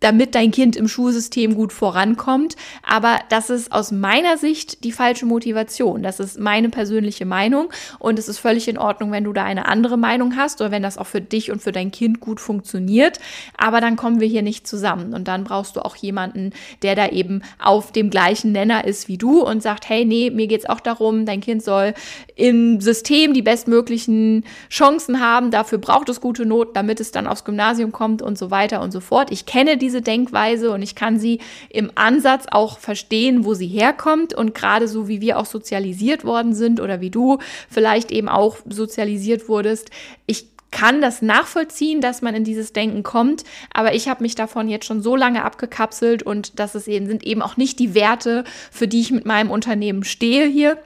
damit 0.00 0.34
dein 0.34 0.50
Kind 0.50 0.76
im 0.76 0.88
Schulsystem 0.88 1.54
gut 1.54 1.72
vorankommt. 1.72 2.56
Aber 2.82 3.18
das 3.28 3.50
ist 3.50 3.70
aus 3.70 3.92
meiner 3.92 4.36
Sicht 4.38 4.82
die 4.84 4.92
falsche 4.92 5.26
Motivation. 5.26 6.02
Das 6.02 6.18
ist 6.20 6.38
meine 6.38 6.70
persönliche 6.70 7.26
Meinung 7.26 7.70
und 7.98 8.18
es 8.18 8.28
ist 8.28 8.38
völlig 8.38 8.66
in 8.68 8.78
Ordnung, 8.78 9.12
wenn 9.12 9.24
du 9.24 9.32
da 9.32 9.44
eine 9.44 9.66
andere 9.66 9.96
Meinung 9.96 10.36
hast 10.36 10.60
oder 10.60 10.70
wenn 10.70 10.82
das 10.82 10.98
auch 10.98 11.06
für 11.06 11.20
dich 11.20 11.50
und 11.50 11.62
für 11.62 11.72
dein 11.72 11.90
Kind 11.90 12.20
gut 12.20 12.40
funktioniert. 12.40 13.20
Aber 13.56 13.80
dann 13.80 13.96
kommen 13.96 14.20
wir 14.20 14.28
hier 14.28 14.42
nicht 14.42 14.66
zusammen 14.66 15.12
und 15.12 15.28
dann 15.28 15.44
brauchst 15.44 15.76
du 15.76 15.84
auch 15.84 15.96
jemanden, 15.96 16.52
der 16.82 16.94
da 16.94 17.08
eben 17.08 17.42
auf 17.58 17.92
dem 17.92 18.10
gleichen 18.10 18.52
Nenner 18.52 18.84
ist 18.84 19.08
wie 19.08 19.18
du 19.18 19.42
und 19.42 19.62
sagt, 19.62 19.88
hey, 19.88 20.04
nee, 20.04 20.30
mir 20.30 20.46
geht's 20.46 20.66
auch 20.66 20.80
darum, 20.80 21.26
dein 21.26 21.40
Kind 21.40 21.62
soll 21.62 21.94
im 22.36 22.80
System 22.80 23.34
die 23.34 23.42
bestmöglichen 23.42 24.44
Chancen 24.70 25.20
haben. 25.20 25.50
Dafür 25.50 25.78
braucht 25.78 26.08
es 26.08 26.20
gute 26.20 26.46
Noten, 26.46 26.72
damit 26.74 27.00
es 27.00 27.12
dann 27.12 27.26
aufs 27.26 27.44
Gymnasium 27.44 27.92
kommt 27.92 28.22
und 28.22 28.38
so 28.38 28.50
weiter 28.50 28.80
und 28.80 28.92
so 28.92 29.00
fort. 29.00 29.30
Ich 29.30 29.44
kenne 29.44 29.76
diese 29.76 29.89
diese 29.90 30.02
Denkweise 30.02 30.70
und 30.70 30.82
ich 30.82 30.94
kann 30.94 31.18
sie 31.18 31.40
im 31.68 31.90
Ansatz 31.96 32.46
auch 32.48 32.78
verstehen, 32.78 33.44
wo 33.44 33.54
sie 33.54 33.66
herkommt 33.66 34.32
und 34.32 34.54
gerade 34.54 34.86
so 34.86 35.08
wie 35.08 35.20
wir 35.20 35.36
auch 35.36 35.46
sozialisiert 35.46 36.24
worden 36.24 36.54
sind 36.54 36.78
oder 36.80 37.00
wie 37.00 37.10
du 37.10 37.38
vielleicht 37.68 38.12
eben 38.12 38.28
auch 38.28 38.58
sozialisiert 38.68 39.48
wurdest. 39.48 39.90
Ich 40.26 40.46
kann 40.70 41.00
das 41.00 41.22
nachvollziehen, 41.22 42.00
dass 42.00 42.22
man 42.22 42.36
in 42.36 42.44
dieses 42.44 42.72
Denken 42.72 43.02
kommt, 43.02 43.42
aber 43.74 43.94
ich 43.94 44.08
habe 44.08 44.22
mich 44.22 44.36
davon 44.36 44.68
jetzt 44.68 44.86
schon 44.86 45.02
so 45.02 45.16
lange 45.16 45.44
abgekapselt 45.44 46.22
und 46.22 46.60
das 46.60 46.76
ist 46.76 46.86
eben, 46.86 47.08
sind 47.08 47.24
eben 47.24 47.42
auch 47.42 47.56
nicht 47.56 47.80
die 47.80 47.94
Werte, 47.94 48.44
für 48.70 48.86
die 48.86 49.00
ich 49.00 49.10
mit 49.10 49.26
meinem 49.26 49.50
Unternehmen 49.50 50.04
stehe 50.04 50.46
hier. 50.46 50.78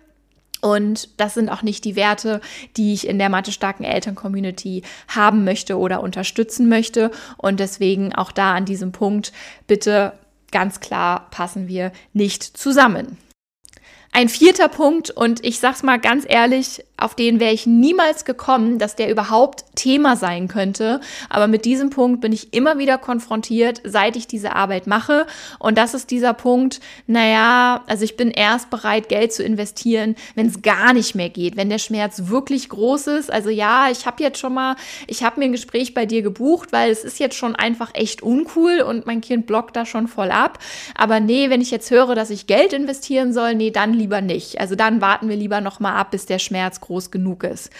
Und 0.64 1.20
das 1.20 1.34
sind 1.34 1.50
auch 1.50 1.60
nicht 1.60 1.84
die 1.84 1.94
Werte, 1.94 2.40
die 2.78 2.94
ich 2.94 3.06
in 3.06 3.18
der 3.18 3.28
mathe-starken 3.28 3.84
Eltern-Community 3.84 4.82
haben 5.08 5.44
möchte 5.44 5.76
oder 5.76 6.02
unterstützen 6.02 6.70
möchte. 6.70 7.10
Und 7.36 7.60
deswegen 7.60 8.14
auch 8.14 8.32
da 8.32 8.54
an 8.54 8.64
diesem 8.64 8.90
Punkt 8.90 9.34
bitte 9.66 10.14
ganz 10.52 10.80
klar 10.80 11.28
passen 11.30 11.68
wir 11.68 11.92
nicht 12.14 12.42
zusammen. 12.42 13.18
Ein 14.10 14.30
vierter 14.30 14.68
Punkt, 14.68 15.10
und 15.10 15.44
ich 15.44 15.58
sag's 15.58 15.82
mal 15.82 15.98
ganz 15.98 16.24
ehrlich, 16.26 16.82
auf 16.96 17.16
den 17.16 17.40
wäre 17.40 17.52
ich 17.52 17.66
niemals 17.66 18.24
gekommen, 18.24 18.78
dass 18.78 18.94
der 18.94 19.10
überhaupt 19.10 19.64
Thema 19.74 20.14
sein 20.14 20.46
könnte. 20.46 21.00
Aber 21.28 21.48
mit 21.48 21.64
diesem 21.64 21.90
Punkt 21.90 22.20
bin 22.20 22.32
ich 22.32 22.54
immer 22.54 22.78
wieder 22.78 22.98
konfrontiert, 22.98 23.80
seit 23.82 24.14
ich 24.14 24.28
diese 24.28 24.54
Arbeit 24.54 24.86
mache. 24.86 25.26
Und 25.58 25.76
das 25.76 25.92
ist 25.94 26.12
dieser 26.12 26.34
Punkt, 26.34 26.80
naja, 27.08 27.82
also 27.88 28.04
ich 28.04 28.16
bin 28.16 28.30
erst 28.30 28.70
bereit, 28.70 29.08
Geld 29.08 29.32
zu 29.32 29.42
investieren, 29.42 30.14
wenn 30.36 30.46
es 30.46 30.62
gar 30.62 30.92
nicht 30.92 31.16
mehr 31.16 31.30
geht, 31.30 31.56
wenn 31.56 31.68
der 31.68 31.78
Schmerz 31.78 32.22
wirklich 32.26 32.68
groß 32.68 33.08
ist. 33.08 33.32
Also 33.32 33.50
ja, 33.50 33.90
ich 33.90 34.06
habe 34.06 34.22
jetzt 34.22 34.38
schon 34.38 34.54
mal, 34.54 34.76
ich 35.08 35.24
habe 35.24 35.40
mir 35.40 35.46
ein 35.46 35.52
Gespräch 35.52 35.94
bei 35.94 36.06
dir 36.06 36.22
gebucht, 36.22 36.72
weil 36.72 36.92
es 36.92 37.02
ist 37.02 37.18
jetzt 37.18 37.36
schon 37.36 37.56
einfach 37.56 37.90
echt 37.94 38.22
uncool 38.22 38.82
und 38.82 39.04
mein 39.04 39.20
Kind 39.20 39.46
blockt 39.46 39.74
da 39.74 39.84
schon 39.84 40.06
voll 40.06 40.30
ab. 40.30 40.60
Aber 40.94 41.18
nee, 41.18 41.50
wenn 41.50 41.60
ich 41.60 41.72
jetzt 41.72 41.90
höre, 41.90 42.14
dass 42.14 42.30
ich 42.30 42.46
Geld 42.46 42.72
investieren 42.72 43.32
soll, 43.32 43.56
nee, 43.56 43.72
dann 43.72 43.94
lieber 43.94 44.20
nicht. 44.20 44.60
Also 44.60 44.76
dann 44.76 45.00
warten 45.00 45.28
wir 45.28 45.36
lieber 45.36 45.60
noch 45.60 45.80
mal 45.80 45.96
ab, 45.96 46.12
bis 46.12 46.26
der 46.26 46.38
Schmerz 46.38 46.80
groß 46.84 47.10
genug 47.10 47.44
ist. 47.44 47.70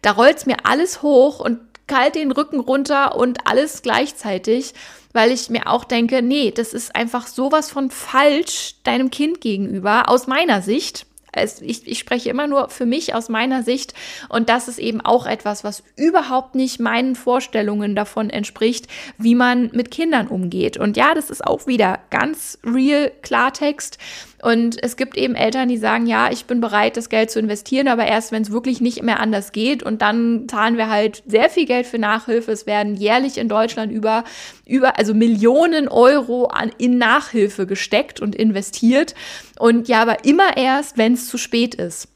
Da 0.00 0.12
rollt's 0.12 0.46
mir 0.46 0.56
alles 0.64 1.02
hoch 1.02 1.40
und 1.40 1.58
kalt 1.86 2.14
den 2.14 2.32
Rücken 2.32 2.60
runter 2.60 3.16
und 3.16 3.46
alles 3.46 3.82
gleichzeitig, 3.82 4.72
weil 5.12 5.30
ich 5.30 5.50
mir 5.50 5.66
auch 5.66 5.84
denke, 5.84 6.22
nee, 6.22 6.50
das 6.50 6.72
ist 6.72 6.96
einfach 6.96 7.26
sowas 7.26 7.70
von 7.70 7.90
falsch 7.90 8.76
deinem 8.84 9.10
Kind 9.10 9.40
gegenüber 9.40 10.08
aus 10.08 10.26
meiner 10.26 10.62
Sicht 10.62 11.06
es, 11.32 11.62
ich, 11.62 11.86
ich 11.86 11.98
spreche 11.98 12.28
immer 12.28 12.46
nur 12.46 12.68
für 12.68 12.84
mich 12.84 13.14
aus 13.14 13.28
meiner 13.28 13.62
Sicht 13.62 13.94
und 14.28 14.48
das 14.50 14.68
ist 14.68 14.78
eben 14.78 15.00
auch 15.00 15.26
etwas, 15.26 15.64
was 15.64 15.82
überhaupt 15.96 16.54
nicht 16.54 16.78
meinen 16.78 17.16
Vorstellungen 17.16 17.96
davon 17.96 18.28
entspricht, 18.28 18.86
wie 19.16 19.34
man 19.34 19.70
mit 19.72 19.90
Kindern 19.90 20.28
umgeht. 20.28 20.76
Und 20.76 20.96
ja, 20.96 21.14
das 21.14 21.30
ist 21.30 21.44
auch 21.44 21.66
wieder 21.66 22.00
ganz 22.10 22.58
real 22.64 23.10
Klartext. 23.22 23.96
Und 24.42 24.82
es 24.82 24.96
gibt 24.96 25.16
eben 25.16 25.36
Eltern, 25.36 25.68
die 25.68 25.76
sagen, 25.76 26.08
ja, 26.08 26.28
ich 26.32 26.46
bin 26.46 26.60
bereit, 26.60 26.96
das 26.96 27.08
Geld 27.08 27.30
zu 27.30 27.38
investieren, 27.38 27.86
aber 27.86 28.06
erst, 28.06 28.32
wenn 28.32 28.42
es 28.42 28.50
wirklich 28.50 28.80
nicht 28.80 29.00
mehr 29.04 29.20
anders 29.20 29.52
geht. 29.52 29.84
Und 29.84 30.02
dann 30.02 30.48
zahlen 30.48 30.76
wir 30.76 30.90
halt 30.90 31.22
sehr 31.26 31.48
viel 31.48 31.64
Geld 31.64 31.86
für 31.86 32.00
Nachhilfe. 32.00 32.50
Es 32.50 32.66
werden 32.66 32.96
jährlich 32.96 33.38
in 33.38 33.48
Deutschland 33.48 33.92
über, 33.92 34.24
über 34.66 34.98
also 34.98 35.14
Millionen 35.14 35.86
Euro 35.86 36.46
an, 36.46 36.72
in 36.76 36.98
Nachhilfe 36.98 37.66
gesteckt 37.66 38.20
und 38.20 38.34
investiert. 38.34 39.14
Und 39.60 39.86
ja, 39.86 40.02
aber 40.02 40.24
immer 40.24 40.56
erst, 40.56 40.98
wenn 40.98 41.12
es 41.12 41.28
zu 41.28 41.38
spät 41.38 41.76
ist. 41.76 42.11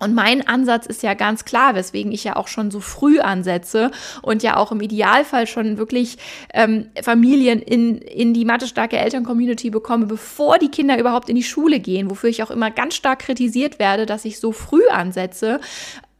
Und 0.00 0.14
mein 0.14 0.48
Ansatz 0.48 0.86
ist 0.86 1.02
ja 1.02 1.14
ganz 1.14 1.44
klar, 1.44 1.74
weswegen 1.74 2.10
ich 2.10 2.24
ja 2.24 2.36
auch 2.36 2.48
schon 2.48 2.70
so 2.70 2.80
früh 2.80 3.20
ansetze 3.20 3.90
und 4.22 4.42
ja 4.42 4.56
auch 4.56 4.72
im 4.72 4.80
Idealfall 4.80 5.46
schon 5.46 5.78
wirklich 5.78 6.16
ähm, 6.54 6.88
Familien 7.02 7.60
in, 7.60 7.98
in 7.98 8.34
die 8.34 8.46
mathe-starke 8.46 8.96
Eltern-Community 8.96 9.70
bekomme, 9.70 10.06
bevor 10.06 10.58
die 10.58 10.70
Kinder 10.70 10.98
überhaupt 10.98 11.28
in 11.28 11.36
die 11.36 11.42
Schule 11.42 11.80
gehen, 11.80 12.10
wofür 12.10 12.30
ich 12.30 12.42
auch 12.42 12.50
immer 12.50 12.70
ganz 12.70 12.94
stark 12.94 13.20
kritisiert 13.20 13.78
werde, 13.78 14.06
dass 14.06 14.24
ich 14.24 14.40
so 14.40 14.52
früh 14.52 14.86
ansetze, 14.88 15.60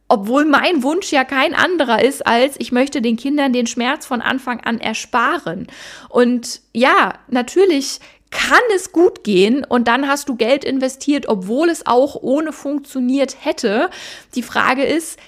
obwohl 0.08 0.44
mein 0.44 0.82
Wunsch 0.82 1.12
ja 1.12 1.24
kein 1.24 1.54
anderer 1.54 2.02
ist, 2.02 2.26
als 2.26 2.56
ich 2.58 2.72
möchte 2.72 3.00
den 3.00 3.16
Kindern 3.16 3.52
den 3.52 3.66
Schmerz 3.66 4.04
von 4.04 4.20
Anfang 4.20 4.60
an 4.60 4.80
ersparen. 4.80 5.68
Und 6.08 6.60
ja, 6.74 7.14
natürlich 7.28 8.00
kann 8.30 8.60
es 8.74 8.92
gut 8.92 9.24
gehen 9.24 9.64
und 9.64 9.88
dann 9.88 10.08
hast 10.08 10.28
du 10.28 10.36
Geld 10.36 10.64
investiert, 10.64 11.28
obwohl 11.28 11.68
es 11.68 11.86
auch 11.86 12.16
ohne 12.16 12.52
funktioniert 12.52 13.44
hätte. 13.44 13.90
Die 14.34 14.42
Frage 14.42 14.84
ist, 14.84 15.18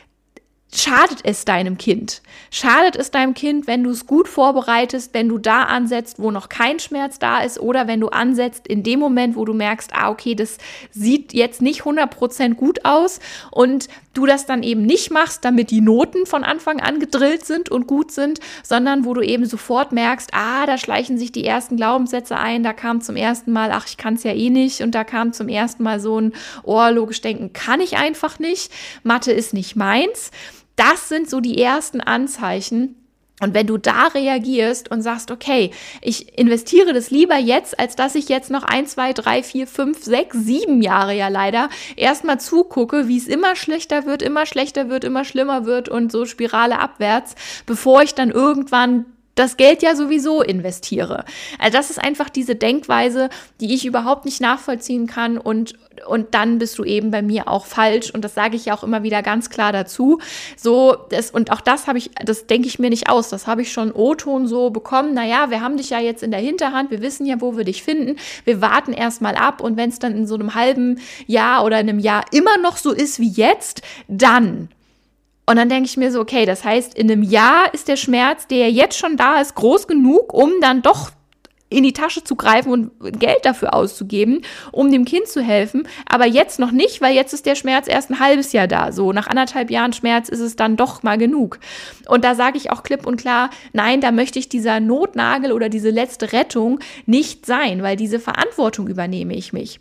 schadet 0.75 1.21
es 1.25 1.44
deinem 1.44 1.76
Kind? 1.76 2.23
Schadet 2.50 2.97
es 2.97 3.11
deinem 3.11 3.35
Kind, 3.35 3.66
wenn 3.66 3.85
du 3.85 3.90
es 3.90 4.06
gut 4.06 4.28
vorbereitest, 4.28 5.12
wenn 5.14 5.28
du 5.28 5.38
da 5.38 5.64
ansetzt, 5.64 6.18
wo 6.18 6.30
noch 6.30 6.49
kein 6.49 6.78
Schmerz 6.78 7.18
da 7.18 7.40
ist 7.40 7.61
oder 7.61 7.87
wenn 7.87 8.00
du 8.00 8.09
ansetzt 8.09 8.66
in 8.66 8.82
dem 8.82 9.00
Moment, 9.00 9.37
wo 9.37 9.44
du 9.44 9.52
merkst, 9.52 9.90
ah, 9.94 10.11
okay, 10.11 10.35
das 10.35 10.59
sieht 10.90 11.35
jetzt 11.35 11.61
nicht 11.61 11.82
100% 11.82 12.54
gut 12.54 12.85
aus 12.85 13.21
und 13.50 13.88
du 14.14 14.26
das 14.26 14.47
dann 14.47 14.62
eben 14.62 14.83
nicht 14.83 15.11
machst, 15.11 15.45
damit 15.45 15.71
die 15.71 15.81
Noten 15.81 16.26
von 16.26 16.45
Anfang 16.45 16.81
an 16.81 17.00
gedrillt 17.00 17.45
sind 17.45 17.71
und 17.71 17.87
gut 17.87 18.11
sind, 18.11 18.40
sondern 18.62 19.04
wo 19.04 19.14
du 19.14 19.23
eben 19.23 19.47
sofort 19.47 19.92
merkst, 19.92 20.31
ah, 20.33 20.66
da 20.66 20.78
schleichen 20.78 21.19
sich 21.19 21.33
die 21.33 21.45
ersten 21.45 21.76
Glaubenssätze 21.76 22.37
ein, 22.37 22.62
da 22.62 22.73
kam 22.73 23.00
zum 23.00 23.16
ersten 23.16 23.52
Mal, 23.52 23.71
ach, 23.73 23.87
ich 23.87 23.97
kann 23.97 24.14
es 24.14 24.23
ja 24.23 24.33
eh 24.33 24.50
nicht 24.50 24.83
und 24.83 24.95
da 24.95 25.04
kam 25.04 25.33
zum 25.33 25.49
ersten 25.49 25.83
Mal 25.83 26.00
so 26.00 26.21
ein, 26.21 26.33
oh, 26.62 26.87
logisch 26.90 27.21
denken 27.21 27.52
kann 27.52 27.81
ich 27.81 27.97
einfach 27.97 28.38
nicht, 28.38 28.73
Mathe 29.02 29.33
ist 29.33 29.54
nicht 29.54 29.76
meins. 29.76 30.31
Das 30.76 31.09
sind 31.09 31.28
so 31.28 31.40
die 31.40 31.61
ersten 31.61 32.00
Anzeichen, 32.00 33.01
und 33.42 33.54
wenn 33.54 33.66
du 33.66 33.76
da 33.76 34.06
reagierst 34.06 34.90
und 34.90 35.02
sagst, 35.02 35.32
okay, 35.32 35.72
ich 36.00 36.38
investiere 36.38 36.92
das 36.92 37.11
lieber 37.11 37.37
jetzt, 37.37 37.78
als 37.78 37.96
dass 37.96 38.14
ich 38.14 38.28
jetzt 38.28 38.50
noch 38.50 38.62
ein, 38.62 38.87
zwei, 38.87 39.12
drei, 39.12 39.42
vier, 39.42 39.66
fünf, 39.66 40.04
sechs, 40.04 40.37
sieben 40.38 40.80
Jahre 40.80 41.14
ja 41.14 41.26
leider 41.26 41.68
erstmal 41.96 42.38
zugucke, 42.38 43.08
wie 43.08 43.18
es 43.18 43.26
immer 43.26 43.56
schlechter 43.56 44.06
wird, 44.06 44.22
immer 44.22 44.46
schlechter 44.46 44.88
wird, 44.88 45.02
immer 45.02 45.25
schlimmer 45.25 45.66
wird 45.66 45.88
und 45.88 46.12
so 46.12 46.25
Spirale 46.25 46.78
abwärts, 46.78 47.34
bevor 47.66 48.02
ich 48.02 48.14
dann 48.14 48.30
irgendwann 48.30 49.06
das 49.35 49.57
Geld 49.57 49.83
ja 49.83 49.97
sowieso 49.97 50.43
investiere. 50.43 51.25
Also 51.59 51.77
das 51.77 51.91
ist 51.91 51.99
einfach 51.99 52.29
diese 52.29 52.55
Denkweise, 52.55 53.31
die 53.61 53.75
ich 53.75 53.87
überhaupt 53.87 54.25
nicht 54.25 54.41
nachvollziehen 54.41 55.07
kann 55.07 55.39
und 55.39 55.75
und 56.07 56.35
dann 56.35 56.59
bist 56.59 56.79
du 56.79 56.85
eben 56.85 57.11
bei 57.11 57.23
mir 57.23 57.49
auch 57.49 57.67
falsch 57.67 58.11
und 58.11 58.25
das 58.25 58.35
sage 58.35 58.57
ich 58.57 58.65
ja 58.65 58.75
auch 58.75 58.83
immer 58.83 59.03
wieder 59.03 59.23
ganz 59.23 59.51
klar 59.51 59.73
dazu. 59.73 60.21
So 60.57 60.97
das 61.11 61.31
und 61.31 61.53
auch 61.53 61.61
das 61.61 61.87
habe 61.87 61.99
ich 61.99 62.11
das 62.25 62.47
denke 62.47 62.67
ich 62.67 62.79
mir 62.79 62.91
nicht 62.91 63.09
aus, 63.09 63.29
das 63.29 63.47
habe 63.47 63.62
ich 63.62 63.73
schon 63.73 63.93
O-Ton 63.93 64.47
so 64.47 64.71
bekommen. 64.71 65.15
Naja, 65.15 65.51
wir 65.51 65.61
haben 65.61 65.77
dich 65.77 65.91
ja 65.91 66.01
jetzt 66.01 66.23
in 66.23 66.31
der 66.31 66.41
Hinterhand, 66.41 66.91
wir 66.91 67.03
wissen 67.03 67.27
ja, 67.27 67.41
wo 67.41 67.57
wir 67.57 67.65
dich 67.65 67.83
finden. 67.83 68.17
Wir 68.45 68.61
warten 68.61 68.93
erstmal 68.93 69.37
ab 69.37 69.61
und 69.61 69.77
wenn 69.77 69.91
es 69.91 69.99
dann 69.99 70.17
in 70.17 70.27
so 70.27 70.35
einem 70.35 70.55
halben 70.55 71.01
Jahr 71.27 71.65
oder 71.65 71.77
einem 71.77 71.99
Jahr 71.99 72.25
immer 72.33 72.59
noch 72.59 72.77
so 72.77 72.91
ist 72.91 73.21
wie 73.21 73.31
jetzt, 73.31 73.83
dann 74.09 74.69
und 75.46 75.56
dann 75.56 75.68
denke 75.68 75.87
ich 75.87 75.96
mir 75.96 76.12
so, 76.12 76.20
okay, 76.20 76.46
das 76.46 76.64
heißt, 76.64 76.94
in 76.94 77.11
einem 77.11 77.22
Jahr 77.22 77.72
ist 77.75 77.88
der 77.88 77.96
Schmerz, 77.96 78.46
der 78.46 78.70
jetzt 78.70 78.96
schon 78.96 79.16
da 79.16 79.40
ist, 79.40 79.54
groß 79.54 79.87
genug, 79.87 80.32
um 80.32 80.52
dann 80.61 80.82
doch 80.82 81.11
in 81.68 81.82
die 81.82 81.92
Tasche 81.92 82.22
zu 82.22 82.37
greifen 82.37 82.70
und 82.70 83.18
Geld 83.18 83.44
dafür 83.44 83.75
auszugeben, 83.75 84.42
um 84.72 84.92
dem 84.92 85.04
Kind 85.04 85.26
zu 85.26 85.40
helfen. 85.42 85.88
Aber 86.06 86.26
jetzt 86.26 86.58
noch 86.58 86.70
nicht, 86.70 87.00
weil 87.00 87.14
jetzt 87.14 87.32
ist 87.32 87.46
der 87.46 87.54
Schmerz 87.54 87.88
erst 87.88 88.11
ein 88.11 88.20
halbes 88.20 88.52
Jahr 88.52 88.68
da. 88.68 88.92
So 88.92 89.12
nach 89.12 89.26
anderthalb 89.26 89.70
Jahren 89.70 89.92
Schmerz 89.92 90.28
ist 90.28 90.40
es 90.40 90.54
dann 90.54 90.76
doch 90.76 91.02
mal 91.02 91.18
genug. 91.18 91.58
Und 92.08 92.25
da 92.25 92.34
sage 92.34 92.58
ich 92.58 92.70
auch 92.70 92.82
klipp 92.82 93.06
und 93.06 93.16
klar, 93.16 93.50
nein, 93.72 94.00
da 94.00 94.12
möchte 94.12 94.38
ich 94.38 94.49
dieser 94.49 94.80
Notnagel 94.80 95.50
oder 95.52 95.68
diese 95.68 95.90
letzte 95.90 96.32
Rettung 96.32 96.78
nicht 97.06 97.46
sein, 97.46 97.82
weil 97.82 97.96
diese 97.96 98.20
Verantwortung 98.20 98.87
übernehme 98.87 99.34
ich 99.34 99.52
mich 99.52 99.80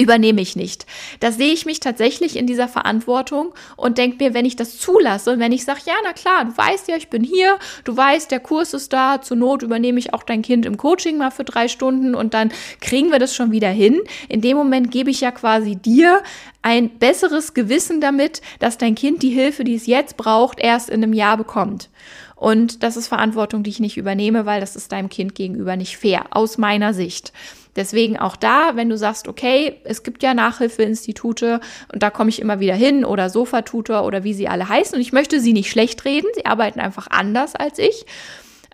übernehme 0.00 0.40
ich 0.40 0.54
nicht. 0.54 0.86
Da 1.18 1.32
sehe 1.32 1.52
ich 1.52 1.66
mich 1.66 1.80
tatsächlich 1.80 2.36
in 2.36 2.46
dieser 2.46 2.68
Verantwortung 2.68 3.52
und 3.76 3.98
denke 3.98 4.22
mir, 4.24 4.32
wenn 4.32 4.44
ich 4.44 4.54
das 4.54 4.78
zulasse 4.78 5.32
und 5.32 5.40
wenn 5.40 5.50
ich 5.50 5.64
sage, 5.64 5.80
ja, 5.86 5.94
na 6.04 6.12
klar, 6.12 6.44
du 6.44 6.56
weißt 6.56 6.88
ja, 6.88 6.96
ich 6.96 7.08
bin 7.08 7.24
hier, 7.24 7.58
du 7.82 7.96
weißt, 7.96 8.30
der 8.30 8.38
Kurs 8.38 8.74
ist 8.74 8.92
da, 8.92 9.20
zur 9.20 9.36
Not 9.36 9.62
übernehme 9.62 9.98
ich 9.98 10.14
auch 10.14 10.22
dein 10.22 10.42
Kind 10.42 10.66
im 10.66 10.76
Coaching 10.76 11.18
mal 11.18 11.32
für 11.32 11.44
drei 11.44 11.66
Stunden 11.66 12.14
und 12.14 12.32
dann 12.32 12.52
kriegen 12.80 13.10
wir 13.10 13.18
das 13.18 13.34
schon 13.34 13.50
wieder 13.50 13.70
hin. 13.70 14.00
In 14.28 14.40
dem 14.40 14.56
Moment 14.56 14.92
gebe 14.92 15.10
ich 15.10 15.20
ja 15.20 15.32
quasi 15.32 15.74
dir 15.74 16.22
ein 16.62 16.90
besseres 16.98 17.54
Gewissen 17.54 18.00
damit, 18.00 18.40
dass 18.60 18.78
dein 18.78 18.94
Kind 18.94 19.22
die 19.22 19.30
Hilfe, 19.30 19.64
die 19.64 19.74
es 19.74 19.86
jetzt 19.86 20.16
braucht, 20.16 20.60
erst 20.60 20.90
in 20.90 21.02
einem 21.02 21.12
Jahr 21.12 21.36
bekommt. 21.36 21.90
Und 22.36 22.84
das 22.84 22.96
ist 22.96 23.08
Verantwortung, 23.08 23.64
die 23.64 23.70
ich 23.70 23.80
nicht 23.80 23.96
übernehme, 23.96 24.46
weil 24.46 24.60
das 24.60 24.76
ist 24.76 24.92
deinem 24.92 25.08
Kind 25.08 25.34
gegenüber 25.34 25.74
nicht 25.74 25.96
fair, 25.96 26.26
aus 26.30 26.56
meiner 26.56 26.94
Sicht. 26.94 27.32
Deswegen 27.78 28.18
auch 28.18 28.34
da, 28.34 28.72
wenn 28.74 28.88
du 28.88 28.98
sagst, 28.98 29.28
okay, 29.28 29.80
es 29.84 30.02
gibt 30.02 30.24
ja 30.24 30.34
Nachhilfeinstitute 30.34 31.60
und 31.92 32.02
da 32.02 32.10
komme 32.10 32.28
ich 32.28 32.40
immer 32.40 32.58
wieder 32.58 32.74
hin 32.74 33.04
oder 33.04 33.30
Sofatutor 33.30 34.04
oder 34.04 34.24
wie 34.24 34.34
sie 34.34 34.48
alle 34.48 34.68
heißen 34.68 34.96
und 34.96 35.00
ich 35.00 35.12
möchte 35.12 35.38
sie 35.38 35.52
nicht 35.52 35.70
schlecht 35.70 36.04
reden, 36.04 36.26
sie 36.34 36.44
arbeiten 36.44 36.80
einfach 36.80 37.06
anders 37.08 37.54
als 37.54 37.78
ich, 37.78 38.04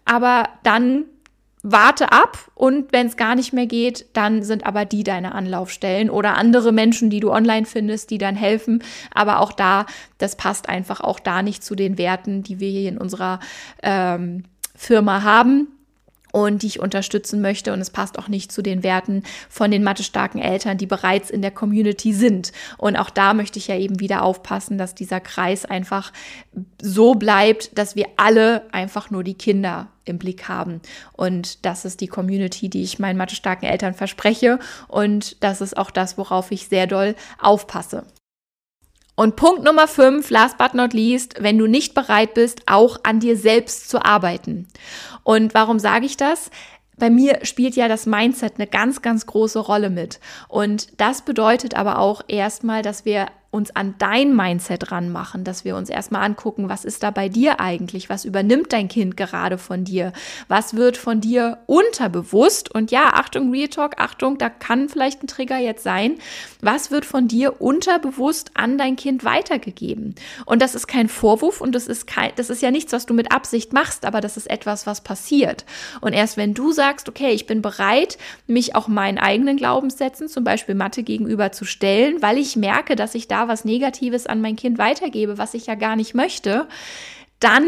aber 0.06 0.48
dann 0.62 1.04
warte 1.62 2.12
ab 2.12 2.50
und 2.54 2.92
wenn 2.92 3.06
es 3.06 3.18
gar 3.18 3.34
nicht 3.34 3.52
mehr 3.52 3.66
geht, 3.66 4.06
dann 4.14 4.42
sind 4.42 4.64
aber 4.64 4.86
die 4.86 5.04
deine 5.04 5.34
Anlaufstellen 5.34 6.08
oder 6.08 6.38
andere 6.38 6.72
Menschen, 6.72 7.10
die 7.10 7.20
du 7.20 7.30
online 7.30 7.66
findest, 7.66 8.10
die 8.10 8.18
dann 8.18 8.36
helfen. 8.36 8.82
Aber 9.14 9.40
auch 9.40 9.52
da, 9.52 9.86
das 10.18 10.36
passt 10.36 10.68
einfach 10.68 11.00
auch 11.00 11.20
da 11.20 11.42
nicht 11.42 11.64
zu 11.64 11.74
den 11.74 11.96
Werten, 11.96 12.42
die 12.42 12.60
wir 12.60 12.68
hier 12.68 12.90
in 12.90 12.98
unserer 12.98 13.40
ähm, 13.82 14.44
Firma 14.76 15.22
haben 15.22 15.68
und 16.34 16.62
die 16.62 16.66
ich 16.66 16.80
unterstützen 16.80 17.40
möchte. 17.40 17.72
Und 17.72 17.80
es 17.80 17.90
passt 17.90 18.18
auch 18.18 18.26
nicht 18.26 18.50
zu 18.50 18.60
den 18.60 18.82
Werten 18.82 19.22
von 19.48 19.70
den 19.70 19.84
mathestarken 19.84 20.40
Eltern, 20.40 20.76
die 20.76 20.86
bereits 20.86 21.30
in 21.30 21.42
der 21.42 21.52
Community 21.52 22.12
sind. 22.12 22.50
Und 22.76 22.96
auch 22.96 23.08
da 23.08 23.34
möchte 23.34 23.60
ich 23.60 23.68
ja 23.68 23.76
eben 23.76 24.00
wieder 24.00 24.24
aufpassen, 24.24 24.76
dass 24.76 24.96
dieser 24.96 25.20
Kreis 25.20 25.64
einfach 25.64 26.12
so 26.82 27.14
bleibt, 27.14 27.78
dass 27.78 27.94
wir 27.94 28.06
alle 28.16 28.62
einfach 28.72 29.10
nur 29.10 29.22
die 29.22 29.34
Kinder 29.34 29.86
im 30.04 30.18
Blick 30.18 30.48
haben. 30.48 30.80
Und 31.12 31.64
das 31.64 31.84
ist 31.84 32.00
die 32.00 32.08
Community, 32.08 32.68
die 32.68 32.82
ich 32.82 32.98
meinen 32.98 33.16
mathestarken 33.16 33.68
Eltern 33.68 33.94
verspreche. 33.94 34.58
Und 34.88 35.40
das 35.44 35.60
ist 35.60 35.76
auch 35.76 35.92
das, 35.92 36.18
worauf 36.18 36.50
ich 36.50 36.66
sehr 36.66 36.88
doll 36.88 37.14
aufpasse. 37.38 38.04
Und 39.16 39.36
Punkt 39.36 39.62
Nummer 39.62 39.86
5, 39.86 40.28
last 40.30 40.58
but 40.58 40.74
not 40.74 40.92
least, 40.92 41.36
wenn 41.38 41.58
du 41.58 41.66
nicht 41.66 41.94
bereit 41.94 42.34
bist, 42.34 42.62
auch 42.66 42.98
an 43.04 43.20
dir 43.20 43.36
selbst 43.36 43.88
zu 43.88 44.04
arbeiten. 44.04 44.66
Und 45.22 45.54
warum 45.54 45.78
sage 45.78 46.06
ich 46.06 46.16
das? 46.16 46.50
Bei 46.96 47.10
mir 47.10 47.44
spielt 47.44 47.76
ja 47.76 47.88
das 47.88 48.06
Mindset 48.06 48.54
eine 48.56 48.66
ganz, 48.66 49.02
ganz 49.02 49.26
große 49.26 49.58
Rolle 49.58 49.90
mit. 49.90 50.20
Und 50.48 51.00
das 51.00 51.22
bedeutet 51.22 51.74
aber 51.74 51.98
auch 51.98 52.22
erstmal, 52.28 52.82
dass 52.82 53.04
wir 53.04 53.26
uns 53.54 53.74
an 53.74 53.94
dein 53.98 54.34
Mindset 54.34 54.90
ranmachen, 54.90 55.44
dass 55.44 55.64
wir 55.64 55.76
uns 55.76 55.88
erstmal 55.88 56.24
angucken, 56.24 56.68
was 56.68 56.84
ist 56.84 57.02
da 57.04 57.10
bei 57.12 57.28
dir 57.28 57.60
eigentlich? 57.60 58.10
Was 58.10 58.24
übernimmt 58.24 58.72
dein 58.72 58.88
Kind 58.88 59.16
gerade 59.16 59.58
von 59.58 59.84
dir? 59.84 60.12
Was 60.48 60.74
wird 60.74 60.96
von 60.96 61.20
dir 61.20 61.58
unterbewusst? 61.66 62.74
Und 62.74 62.90
ja, 62.90 63.12
Achtung, 63.14 63.52
Real 63.52 63.68
Talk, 63.68 63.94
Achtung, 63.98 64.38
da 64.38 64.50
kann 64.50 64.88
vielleicht 64.88 65.22
ein 65.22 65.28
Trigger 65.28 65.58
jetzt 65.58 65.84
sein. 65.84 66.16
Was 66.60 66.90
wird 66.90 67.04
von 67.04 67.28
dir 67.28 67.60
unterbewusst 67.60 68.50
an 68.54 68.76
dein 68.76 68.96
Kind 68.96 69.24
weitergegeben? 69.24 70.16
Und 70.46 70.60
das 70.60 70.74
ist 70.74 70.88
kein 70.88 71.08
Vorwurf 71.08 71.60
und 71.60 71.74
das 71.74 71.86
ist 71.86 72.08
kein, 72.08 72.32
das 72.34 72.50
ist 72.50 72.60
ja 72.60 72.72
nichts, 72.72 72.92
was 72.92 73.06
du 73.06 73.14
mit 73.14 73.30
Absicht 73.30 73.72
machst, 73.72 74.04
aber 74.04 74.20
das 74.20 74.36
ist 74.36 74.50
etwas, 74.50 74.86
was 74.86 75.02
passiert. 75.02 75.64
Und 76.00 76.12
erst 76.12 76.36
wenn 76.36 76.54
du 76.54 76.72
sagst, 76.72 77.08
okay, 77.08 77.30
ich 77.30 77.46
bin 77.46 77.62
bereit, 77.62 78.18
mich 78.48 78.74
auch 78.74 78.88
meinen 78.88 79.18
eigenen 79.18 79.56
Glaubenssätzen, 79.56 80.28
zum 80.28 80.42
Beispiel 80.42 80.74
Mathe 80.74 81.04
gegenüber 81.04 81.52
zu 81.52 81.64
stellen, 81.64 82.20
weil 82.20 82.36
ich 82.36 82.56
merke, 82.56 82.96
dass 82.96 83.14
ich 83.14 83.28
da 83.28 83.43
was 83.48 83.64
Negatives 83.64 84.26
an 84.26 84.40
mein 84.40 84.56
Kind 84.56 84.78
weitergebe, 84.78 85.38
was 85.38 85.54
ich 85.54 85.66
ja 85.66 85.74
gar 85.74 85.96
nicht 85.96 86.14
möchte, 86.14 86.66
dann 87.40 87.66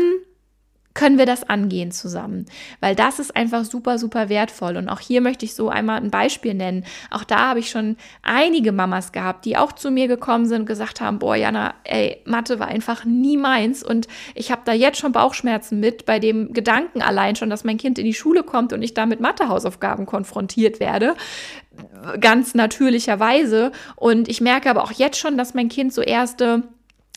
können 0.97 1.18
wir 1.18 1.26
das 1.26 1.49
angehen 1.49 1.92
zusammen, 1.92 2.47
weil 2.80 2.97
das 2.97 3.21
ist 3.21 3.37
einfach 3.37 3.64
super, 3.64 3.99
super 3.99 4.28
wertvoll. 4.28 4.76
Und 4.76 4.88
auch 4.88 4.99
hier 4.99 5.21
möchte 5.21 5.45
ich 5.45 5.54
so 5.54 5.68
einmal 5.68 5.99
ein 5.99 6.11
Beispiel 6.11 6.54
nennen. 6.54 6.85
Auch 7.11 7.23
da 7.23 7.50
habe 7.50 7.61
ich 7.61 7.71
schon 7.71 7.97
einige 8.23 8.73
Mamas 8.73 9.12
gehabt, 9.12 9.45
die 9.45 9.56
auch 9.56 9.73
zu 9.73 9.90
mir 9.90 10.09
gekommen 10.09 10.47
sind 10.47 10.61
und 10.61 10.66
gesagt 10.66 11.00
haben, 11.00 11.18
boah, 11.18 11.37
Jana, 11.37 11.75
ey, 11.85 12.23
Mathe 12.25 12.59
war 12.59 12.68
einfach 12.68 13.04
nie 13.04 13.37
meins 13.37 13.85
und 13.85 14.09
ich 14.35 14.50
habe 14.50 14.62
da 14.64 14.73
jetzt 14.73 14.99
schon 14.99 15.12
Bauchschmerzen 15.12 15.78
mit 15.78 16.06
bei 16.06 16.18
dem 16.18 16.52
Gedanken 16.52 17.02
allein 17.02 17.37
schon, 17.37 17.50
dass 17.50 17.62
mein 17.62 17.76
Kind 17.76 17.99
in 17.99 18.06
die 18.06 18.14
Schule 18.14 18.42
kommt 18.42 18.73
und 18.73 18.83
ich 18.83 18.95
da 18.95 19.04
mit 19.04 19.21
Mathehausaufgaben 19.21 20.06
konfrontiert 20.06 20.80
werde 20.80 21.14
ganz 22.20 22.54
natürlicherweise. 22.54 23.72
Und 23.96 24.28
ich 24.28 24.40
merke 24.40 24.70
aber 24.70 24.84
auch 24.84 24.92
jetzt 24.92 25.18
schon, 25.18 25.36
dass 25.36 25.54
mein 25.54 25.68
Kind 25.68 25.92
so 25.92 26.02
erste 26.02 26.62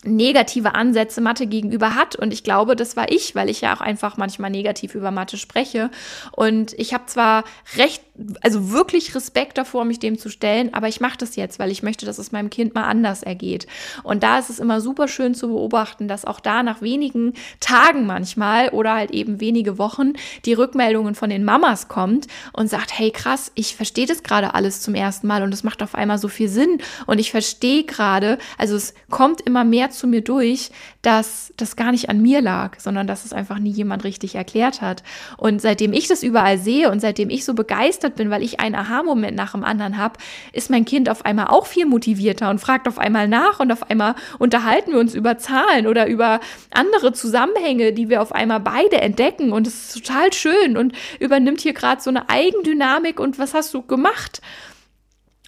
negative 0.04 0.76
Ansätze 0.76 1.20
Mathe 1.20 1.46
gegenüber 1.46 1.96
hat. 1.96 2.16
Und 2.16 2.32
ich 2.32 2.44
glaube, 2.44 2.76
das 2.76 2.96
war 2.96 3.12
ich, 3.12 3.36
weil 3.36 3.50
ich 3.50 3.62
ja 3.62 3.76
auch 3.76 3.82
einfach 3.82 4.16
manchmal 4.18 4.50
negativ 4.50 4.96
über 4.96 5.12
Mathe 5.12 5.38
spreche. 5.38 5.90
Und 6.32 6.74
ich 6.74 6.94
habe 6.94 7.06
zwar 7.08 7.44
recht, 7.76 8.02
also 8.42 8.72
wirklich 8.72 9.14
Respekt 9.14 9.58
davor, 9.58 9.84
mich 9.84 10.00
dem 10.00 10.18
zu 10.18 10.30
stellen, 10.30 10.74
aber 10.74 10.88
ich 10.88 11.02
mache 11.02 11.18
das 11.18 11.36
jetzt, 11.36 11.60
weil 11.60 11.72
ich 11.72 11.84
möchte, 11.84 12.06
dass 12.06 12.18
es 12.18 12.32
meinem 12.32 12.50
Kind 12.50 12.76
mal 12.76 12.86
anders 12.86 13.24
ergeht. 13.24 13.68
Und 14.04 14.24
da 14.24 14.40
ist 14.40 14.50
es 14.50 14.60
immer 14.60 14.80
super 14.80 15.08
schön 15.08 15.36
zu 15.36 15.50
beobachten, 15.50 16.08
dass 16.08 16.26
auch 16.26 16.40
da 16.40 16.64
nach 16.64 16.82
wenigen 16.82 17.34
Tagen 17.60 18.06
manchmal 18.06 18.70
oder 18.70 18.96
halt 18.96 19.12
eben 19.12 19.42
wenige 19.42 19.78
Wochen 19.78 20.14
die 20.46 20.54
Rückmeldungen 20.54 21.16
von 21.16 21.30
den 21.30 21.44
Mamas 21.44 21.90
kommt 21.90 22.28
und 22.54 22.70
sagt, 22.70 22.98
hey 22.98 23.12
krass, 23.12 23.52
ich 23.56 23.76
verstehe 23.76 24.06
das 24.06 24.24
gerade 24.24 24.54
alles 24.54 24.82
zum 24.82 24.96
ersten 24.96 25.28
Mal 25.28 25.44
und 25.44 25.54
es 25.54 25.64
macht 25.64 25.84
auf 25.84 25.96
einmal 25.96 26.18
so 26.18 26.30
viel 26.30 26.48
Sinn 26.48 26.78
und 27.06 27.20
ich 27.20 27.32
verstehe 27.32 27.84
gerade, 27.84 28.38
also 28.58 28.76
es 28.76 28.94
kommt 29.10 29.42
immer 29.42 29.64
mehr 29.64 29.89
zu 29.92 30.08
mir 30.08 30.22
durch, 30.22 30.72
dass 31.02 31.54
das 31.58 31.76
gar 31.76 31.92
nicht 31.92 32.10
an 32.10 32.22
mir 32.22 32.42
lag, 32.42 32.80
sondern 32.80 33.08
dass 33.08 33.26
es 33.26 33.34
einfach 33.34 33.60
nie 33.60 33.72
jemand 33.72 34.04
richtig 34.04 34.36
erklärt 34.36 34.82
hat. 34.82 35.04
Und 35.38 35.62
seitdem 35.62 35.94
ich 35.94 36.08
das 36.08 36.24
überall 36.24 36.58
sehe 36.58 36.92
und 36.92 37.00
seitdem 37.00 37.30
ich 37.30 37.46
so 37.46 37.54
begeistert 37.54 38.16
bin, 38.16 38.30
weil 38.30 38.44
ich 38.44 38.60
einen 38.60 38.76
Aha-Moment 38.76 39.36
nach 39.36 39.52
dem 39.52 39.64
anderen 39.64 39.98
habe, 39.98 40.20
ist 40.54 40.70
mein 40.70 40.86
Kind 40.86 41.10
auf 41.10 41.26
einmal 41.26 41.48
auch 41.48 41.66
viel 41.66 41.86
motivierter 41.86 42.50
und 42.50 42.60
fragt 42.60 42.88
auf 42.88 42.98
einmal 43.00 43.28
nach 43.28 43.60
und 43.60 43.72
auf 43.72 43.90
einmal 43.90 44.16
unterhalten 44.38 44.92
wir 44.92 45.00
uns 45.00 45.16
über 45.16 45.38
Zahlen 45.38 45.88
oder 45.88 46.08
über 46.08 46.40
andere 46.72 47.14
Zusammenhänge, 47.14 47.94
die 47.94 48.10
wir 48.10 48.22
auf 48.22 48.32
einmal 48.32 48.60
beide 48.60 49.02
entdecken 49.02 49.52
und 49.52 49.68
es 49.68 49.96
ist 49.96 50.06
total 50.06 50.34
schön 50.34 50.78
und 50.78 50.94
übernimmt 51.20 51.62
hier 51.62 51.74
gerade 51.74 52.02
so 52.02 52.10
eine 52.10 52.30
Eigendynamik 52.30 53.20
und 53.20 53.40
was 53.40 53.54
hast 53.54 53.74
du 53.74 53.82
gemacht? 53.82 54.42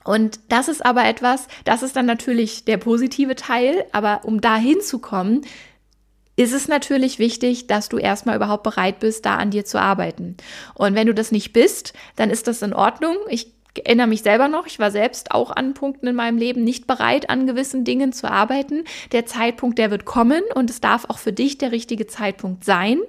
Und 0.03 0.39
das 0.49 0.67
ist 0.67 0.85
aber 0.85 1.05
etwas, 1.05 1.47
das 1.63 1.83
ist 1.83 1.95
dann 1.95 2.05
natürlich 2.05 2.65
der 2.65 2.77
positive 2.77 3.35
Teil, 3.35 3.85
aber 3.91 4.21
um 4.23 4.41
da 4.41 4.55
hinzukommen, 4.55 5.41
ist 6.35 6.53
es 6.53 6.67
natürlich 6.67 7.19
wichtig, 7.19 7.67
dass 7.67 7.89
du 7.89 7.97
erstmal 7.97 8.35
überhaupt 8.35 8.63
bereit 8.63 8.99
bist, 8.99 9.25
da 9.25 9.35
an 9.35 9.51
dir 9.51 9.65
zu 9.65 9.79
arbeiten. 9.79 10.37
Und 10.73 10.95
wenn 10.95 11.07
du 11.07 11.13
das 11.13 11.31
nicht 11.31 11.53
bist, 11.53 11.93
dann 12.15 12.29
ist 12.29 12.47
das 12.47 12.61
in 12.61 12.73
Ordnung. 12.73 13.15
Ich 13.29 13.53
erinnere 13.77 14.07
mich 14.07 14.21
selber 14.21 14.47
noch, 14.47 14.65
ich 14.65 14.79
war 14.79 14.91
selbst 14.91 15.31
auch 15.31 15.51
an 15.51 15.73
Punkten 15.73 16.07
in 16.07 16.15
meinem 16.15 16.37
Leben 16.37 16.63
nicht 16.63 16.87
bereit, 16.87 17.29
an 17.29 17.47
gewissen 17.47 17.83
Dingen 17.83 18.11
zu 18.11 18.29
arbeiten. 18.29 18.85
Der 19.11 19.25
Zeitpunkt, 19.25 19.77
der 19.77 19.91
wird 19.91 20.05
kommen 20.05 20.41
und 20.55 20.69
es 20.69 20.81
darf 20.81 21.05
auch 21.05 21.19
für 21.19 21.33
dich 21.33 21.57
der 21.57 21.71
richtige 21.71 22.07
Zeitpunkt 22.07 22.65
sein. 22.65 22.99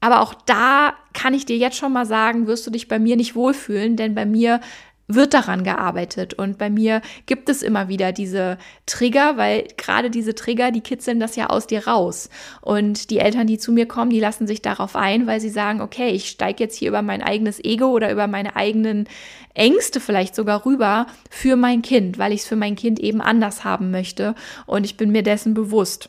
Aber 0.00 0.20
auch 0.20 0.34
da 0.34 0.94
kann 1.12 1.34
ich 1.34 1.46
dir 1.46 1.56
jetzt 1.56 1.76
schon 1.76 1.92
mal 1.92 2.06
sagen, 2.06 2.46
wirst 2.46 2.66
du 2.66 2.70
dich 2.70 2.88
bei 2.88 2.98
mir 2.98 3.16
nicht 3.16 3.34
wohlfühlen, 3.34 3.96
denn 3.96 4.14
bei 4.14 4.26
mir 4.26 4.60
wird 5.06 5.34
daran 5.34 5.64
gearbeitet. 5.64 6.34
Und 6.34 6.58
bei 6.58 6.70
mir 6.70 7.02
gibt 7.26 7.48
es 7.48 7.62
immer 7.62 7.88
wieder 7.88 8.12
diese 8.12 8.58
Trigger, 8.86 9.36
weil 9.36 9.68
gerade 9.76 10.10
diese 10.10 10.34
Trigger, 10.34 10.70
die 10.70 10.80
kitzeln 10.80 11.20
das 11.20 11.36
ja 11.36 11.48
aus 11.50 11.66
dir 11.66 11.86
raus. 11.86 12.30
Und 12.60 13.10
die 13.10 13.18
Eltern, 13.18 13.46
die 13.46 13.58
zu 13.58 13.72
mir 13.72 13.86
kommen, 13.86 14.10
die 14.10 14.20
lassen 14.20 14.46
sich 14.46 14.62
darauf 14.62 14.96
ein, 14.96 15.26
weil 15.26 15.40
sie 15.40 15.50
sagen, 15.50 15.80
okay, 15.80 16.10
ich 16.10 16.28
steige 16.28 16.64
jetzt 16.64 16.76
hier 16.76 16.88
über 16.88 17.02
mein 17.02 17.22
eigenes 17.22 17.62
Ego 17.62 17.86
oder 17.86 18.10
über 18.10 18.26
meine 18.26 18.56
eigenen 18.56 19.08
Ängste 19.52 20.00
vielleicht 20.00 20.34
sogar 20.34 20.66
rüber 20.66 21.06
für 21.30 21.56
mein 21.56 21.82
Kind, 21.82 22.18
weil 22.18 22.32
ich 22.32 22.40
es 22.40 22.46
für 22.46 22.56
mein 22.56 22.74
Kind 22.74 22.98
eben 22.98 23.20
anders 23.20 23.64
haben 23.64 23.90
möchte. 23.90 24.34
Und 24.66 24.84
ich 24.84 24.96
bin 24.96 25.10
mir 25.10 25.22
dessen 25.22 25.54
bewusst. 25.54 26.08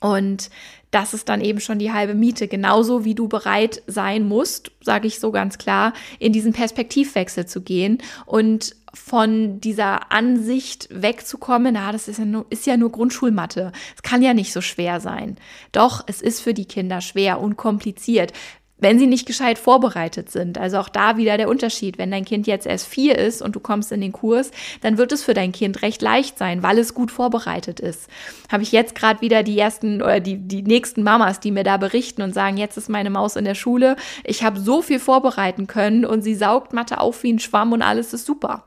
Und 0.00 0.50
das 0.90 1.14
ist 1.14 1.28
dann 1.28 1.40
eben 1.40 1.60
schon 1.60 1.78
die 1.78 1.92
halbe 1.92 2.14
Miete. 2.14 2.48
Genauso 2.48 3.04
wie 3.04 3.14
du 3.14 3.28
bereit 3.28 3.82
sein 3.86 4.26
musst, 4.26 4.72
sage 4.82 5.06
ich 5.06 5.18
so 5.18 5.30
ganz 5.30 5.58
klar, 5.58 5.92
in 6.18 6.32
diesen 6.32 6.52
Perspektivwechsel 6.52 7.46
zu 7.46 7.62
gehen 7.62 7.98
und 8.24 8.76
von 8.94 9.60
dieser 9.60 10.10
Ansicht 10.10 10.88
wegzukommen, 10.90 11.74
na, 11.74 11.92
das 11.92 12.08
ist 12.08 12.18
ja, 12.18 12.24
nur, 12.24 12.46
ist 12.48 12.66
ja 12.66 12.78
nur 12.78 12.90
Grundschulmatte. 12.90 13.72
Es 13.94 14.02
kann 14.02 14.22
ja 14.22 14.32
nicht 14.32 14.54
so 14.54 14.62
schwer 14.62 15.00
sein. 15.00 15.36
Doch, 15.72 16.02
es 16.06 16.22
ist 16.22 16.40
für 16.40 16.54
die 16.54 16.64
Kinder 16.64 17.02
schwer 17.02 17.40
und 17.40 17.56
kompliziert 17.56 18.32
wenn 18.78 18.98
sie 18.98 19.06
nicht 19.06 19.26
gescheit 19.26 19.58
vorbereitet 19.58 20.30
sind. 20.30 20.58
Also 20.58 20.78
auch 20.78 20.88
da 20.88 21.16
wieder 21.16 21.36
der 21.36 21.48
Unterschied. 21.48 21.98
Wenn 21.98 22.10
dein 22.10 22.24
Kind 22.24 22.46
jetzt 22.46 22.66
erst 22.66 22.86
vier 22.86 23.18
ist 23.18 23.40
und 23.40 23.56
du 23.56 23.60
kommst 23.60 23.90
in 23.90 24.00
den 24.00 24.12
Kurs, 24.12 24.50
dann 24.82 24.98
wird 24.98 25.12
es 25.12 25.22
für 25.22 25.34
dein 25.34 25.52
Kind 25.52 25.82
recht 25.82 26.02
leicht 26.02 26.36
sein, 26.36 26.62
weil 26.62 26.78
es 26.78 26.94
gut 26.94 27.10
vorbereitet 27.10 27.80
ist. 27.80 28.08
Habe 28.50 28.62
ich 28.62 28.72
jetzt 28.72 28.94
gerade 28.94 29.20
wieder 29.20 29.42
die 29.42 29.58
ersten 29.58 30.02
oder 30.02 30.20
die, 30.20 30.36
die 30.36 30.62
nächsten 30.62 31.02
Mamas, 31.02 31.40
die 31.40 31.52
mir 31.52 31.64
da 31.64 31.78
berichten 31.78 32.22
und 32.22 32.34
sagen, 32.34 32.58
jetzt 32.58 32.76
ist 32.76 32.90
meine 32.90 33.10
Maus 33.10 33.36
in 33.36 33.44
der 33.44 33.54
Schule. 33.54 33.96
Ich 34.24 34.42
habe 34.42 34.60
so 34.60 34.82
viel 34.82 34.98
vorbereiten 34.98 35.66
können 35.66 36.04
und 36.04 36.22
sie 36.22 36.34
saugt 36.34 36.72
Mathe 36.72 37.00
auf 37.00 37.22
wie 37.22 37.32
ein 37.32 37.38
Schwamm 37.38 37.72
und 37.72 37.82
alles 37.82 38.12
ist 38.12 38.26
super. 38.26 38.64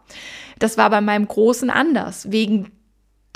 Das 0.58 0.78
war 0.78 0.90
bei 0.90 1.02
meinem 1.02 1.28
Großen 1.28 1.70
anders. 1.70 2.32
Wegen 2.32 2.72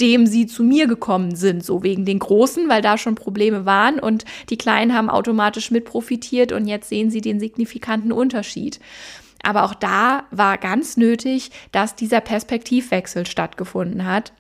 dem 0.03 0.27
sie 0.27 0.47
zu 0.47 0.65
mir 0.65 0.85
gekommen 0.85 1.33
sind, 1.33 1.63
so 1.63 1.81
wegen 1.81 2.03
den 2.03 2.19
Großen, 2.19 2.67
weil 2.67 2.81
da 2.81 2.97
schon 2.97 3.15
Probleme 3.15 3.65
waren 3.65 3.99
und 3.99 4.25
die 4.49 4.57
Kleinen 4.57 4.93
haben 4.93 5.09
automatisch 5.09 5.71
mit 5.71 5.85
profitiert 5.85 6.51
und 6.51 6.67
jetzt 6.67 6.89
sehen 6.89 7.09
sie 7.09 7.21
den 7.21 7.39
signifikanten 7.39 8.11
Unterschied. 8.11 8.81
Aber 9.43 9.63
auch 9.63 9.73
da 9.73 10.25
war 10.29 10.57
ganz 10.57 10.97
nötig, 10.97 11.51
dass 11.71 11.95
dieser 11.95 12.19
Perspektivwechsel 12.19 13.25
stattgefunden 13.25 14.05
hat. 14.05 14.33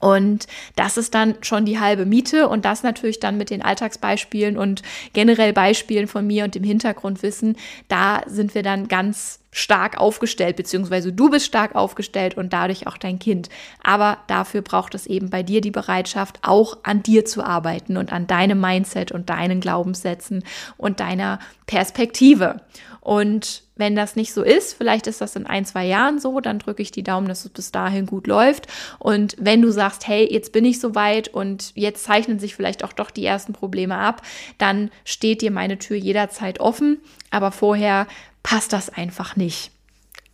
Und 0.00 0.46
das 0.76 0.96
ist 0.96 1.14
dann 1.14 1.34
schon 1.42 1.66
die 1.66 1.78
halbe 1.78 2.06
Miete 2.06 2.48
und 2.48 2.64
das 2.64 2.82
natürlich 2.82 3.20
dann 3.20 3.36
mit 3.36 3.50
den 3.50 3.60
Alltagsbeispielen 3.60 4.56
und 4.56 4.80
generell 5.12 5.52
Beispielen 5.52 6.06
von 6.06 6.26
mir 6.26 6.44
und 6.44 6.54
dem 6.54 6.64
Hintergrundwissen. 6.64 7.56
Da 7.88 8.22
sind 8.26 8.54
wir 8.54 8.62
dann 8.62 8.88
ganz 8.88 9.40
stark 9.56 9.96
aufgestellt, 9.98 10.56
beziehungsweise 10.56 11.14
du 11.14 11.30
bist 11.30 11.46
stark 11.46 11.74
aufgestellt 11.74 12.36
und 12.36 12.52
dadurch 12.52 12.86
auch 12.86 12.98
dein 12.98 13.18
Kind. 13.18 13.48
Aber 13.82 14.18
dafür 14.26 14.60
braucht 14.60 14.94
es 14.94 15.06
eben 15.06 15.30
bei 15.30 15.42
dir 15.42 15.62
die 15.62 15.70
Bereitschaft, 15.70 16.38
auch 16.42 16.76
an 16.82 17.02
dir 17.02 17.24
zu 17.24 17.42
arbeiten 17.42 17.96
und 17.96 18.12
an 18.12 18.26
deinem 18.26 18.60
Mindset 18.60 19.12
und 19.12 19.30
deinen 19.30 19.60
Glaubenssätzen 19.60 20.44
und 20.76 21.00
deiner 21.00 21.38
Perspektive. 21.64 22.60
Und 23.06 23.62
wenn 23.76 23.94
das 23.94 24.16
nicht 24.16 24.32
so 24.32 24.42
ist, 24.42 24.74
vielleicht 24.74 25.06
ist 25.06 25.20
das 25.20 25.36
in 25.36 25.46
ein, 25.46 25.64
zwei 25.64 25.86
Jahren 25.86 26.18
so, 26.18 26.40
dann 26.40 26.58
drücke 26.58 26.82
ich 26.82 26.90
die 26.90 27.04
Daumen, 27.04 27.28
dass 27.28 27.44
es 27.44 27.52
bis 27.52 27.70
dahin 27.70 28.04
gut 28.04 28.26
läuft. 28.26 28.66
Und 28.98 29.36
wenn 29.38 29.62
du 29.62 29.70
sagst, 29.70 30.08
hey, 30.08 30.26
jetzt 30.28 30.50
bin 30.50 30.64
ich 30.64 30.80
soweit 30.80 31.28
und 31.28 31.70
jetzt 31.76 32.02
zeichnen 32.02 32.40
sich 32.40 32.56
vielleicht 32.56 32.82
auch 32.82 32.92
doch 32.92 33.12
die 33.12 33.24
ersten 33.24 33.52
Probleme 33.52 33.96
ab, 33.96 34.22
dann 34.58 34.90
steht 35.04 35.40
dir 35.40 35.52
meine 35.52 35.78
Tür 35.78 35.96
jederzeit 35.96 36.58
offen. 36.58 36.98
Aber 37.30 37.52
vorher 37.52 38.08
passt 38.42 38.72
das 38.72 38.90
einfach 38.90 39.36
nicht. 39.36 39.70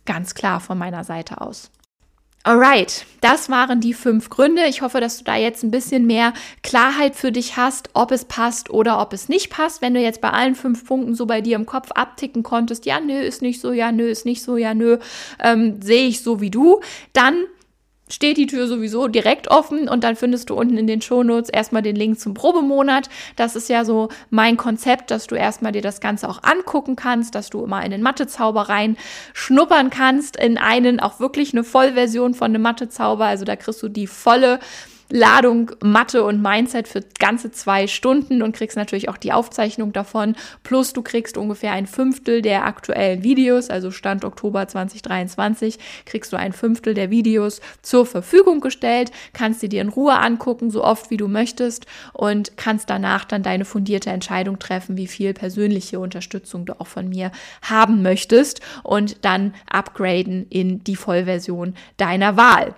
Ganz 0.07 0.33
klar 0.33 0.59
von 0.59 0.79
meiner 0.79 1.03
Seite 1.03 1.41
aus. 1.41 1.69
Alright, 2.45 3.05
das 3.21 3.49
waren 3.49 3.79
die 3.79 3.93
fünf 3.93 4.29
Gründe. 4.29 4.65
Ich 4.65 4.81
hoffe, 4.81 4.99
dass 4.99 5.17
du 5.17 5.23
da 5.23 5.37
jetzt 5.37 5.63
ein 5.63 5.71
bisschen 5.71 6.05
mehr 6.05 6.33
Klarheit 6.61 7.15
für 7.15 7.31
dich 7.31 7.55
hast, 7.55 7.89
ob 7.93 8.11
es 8.11 8.25
passt 8.25 8.69
oder 8.69 8.99
ob 8.99 9.13
es 9.13 9.29
nicht 9.29 9.49
passt. 9.49 9.81
Wenn 9.81 9.93
du 9.93 10.01
jetzt 10.01 10.19
bei 10.19 10.29
allen 10.29 10.53
fünf 10.53 10.85
Punkten 10.85 11.15
so 11.15 11.25
bei 11.25 11.39
dir 11.39 11.55
im 11.55 11.65
Kopf 11.65 11.91
abticken 11.91 12.43
konntest, 12.43 12.85
ja, 12.85 12.99
nö, 12.99 13.17
ist 13.17 13.41
nicht 13.41 13.61
so, 13.61 13.71
ja, 13.71 13.93
nö, 13.93 14.09
ist 14.09 14.25
nicht 14.25 14.43
so, 14.43 14.57
ja, 14.57 14.73
nö, 14.73 14.97
ähm, 15.39 15.81
sehe 15.81 16.05
ich 16.05 16.21
so 16.21 16.41
wie 16.41 16.51
du, 16.51 16.81
dann 17.13 17.45
steht 18.13 18.37
die 18.37 18.47
Tür 18.47 18.67
sowieso 18.67 19.07
direkt 19.07 19.49
offen 19.49 19.89
und 19.89 20.03
dann 20.03 20.15
findest 20.15 20.49
du 20.49 20.55
unten 20.55 20.77
in 20.77 20.85
den 20.85 21.01
Shownotes 21.01 21.49
erstmal 21.49 21.81
den 21.81 21.95
Link 21.95 22.19
zum 22.19 22.35
Probemonat. 22.35 23.09
Das 23.35 23.55
ist 23.55 23.69
ja 23.69 23.85
so 23.85 24.09
mein 24.29 24.55
Konzept, 24.55 25.09
dass 25.09 25.25
du 25.25 25.35
erstmal 25.35 25.71
dir 25.71 25.81
das 25.81 25.99
Ganze 25.99 26.29
auch 26.29 26.43
angucken 26.43 26.95
kannst, 26.95 27.33
dass 27.33 27.49
du 27.49 27.63
immer 27.63 27.83
in 27.83 27.91
den 27.91 28.03
Mathezauber 28.03 28.69
rein 28.69 28.97
schnuppern 29.33 29.89
kannst, 29.89 30.37
in 30.37 30.57
einen 30.57 30.99
auch 30.99 31.19
wirklich 31.19 31.53
eine 31.53 31.63
Vollversion 31.63 32.35
von 32.35 32.51
einem 32.51 32.61
Mathezauber. 32.61 33.25
Also 33.25 33.45
da 33.45 33.55
kriegst 33.55 33.81
du 33.81 33.89
die 33.89 34.07
volle 34.07 34.59
Ladung 35.15 35.69
Mathe 35.83 36.23
und 36.23 36.41
Mindset 36.41 36.87
für 36.87 37.01
ganze 37.19 37.51
zwei 37.51 37.85
Stunden 37.85 38.41
und 38.41 38.55
kriegst 38.55 38.75
natürlich 38.75 39.09
auch 39.09 39.17
die 39.17 39.31
Aufzeichnung 39.31 39.93
davon. 39.93 40.35
Plus 40.63 40.91
du 40.91 41.03
kriegst 41.03 41.37
ungefähr 41.37 41.71
ein 41.71 41.85
Fünftel 41.85 42.41
der 42.41 42.65
aktuellen 42.65 43.21
Videos, 43.21 43.69
also 43.69 43.91
Stand 43.91 44.25
Oktober 44.25 44.67
2023, 44.67 45.77
kriegst 46.07 46.33
du 46.33 46.37
ein 46.37 46.51
Fünftel 46.51 46.95
der 46.95 47.11
Videos 47.11 47.61
zur 47.83 48.07
Verfügung 48.07 48.59
gestellt, 48.59 49.11
kannst 49.33 49.59
sie 49.59 49.69
dir 49.69 49.83
in 49.83 49.89
Ruhe 49.89 50.17
angucken, 50.17 50.71
so 50.71 50.83
oft 50.83 51.11
wie 51.11 51.17
du 51.17 51.27
möchtest 51.27 51.85
und 52.13 52.57
kannst 52.57 52.89
danach 52.89 53.23
dann 53.23 53.43
deine 53.43 53.65
fundierte 53.65 54.09
Entscheidung 54.09 54.57
treffen, 54.57 54.97
wie 54.97 55.05
viel 55.05 55.35
persönliche 55.35 55.99
Unterstützung 55.99 56.65
du 56.65 56.81
auch 56.81 56.87
von 56.87 57.09
mir 57.09 57.31
haben 57.61 58.01
möchtest 58.01 58.61
und 58.81 59.23
dann 59.23 59.53
upgraden 59.69 60.47
in 60.49 60.83
die 60.83 60.95
Vollversion 60.95 61.75
deiner 61.97 62.35
Wahl. 62.35 62.73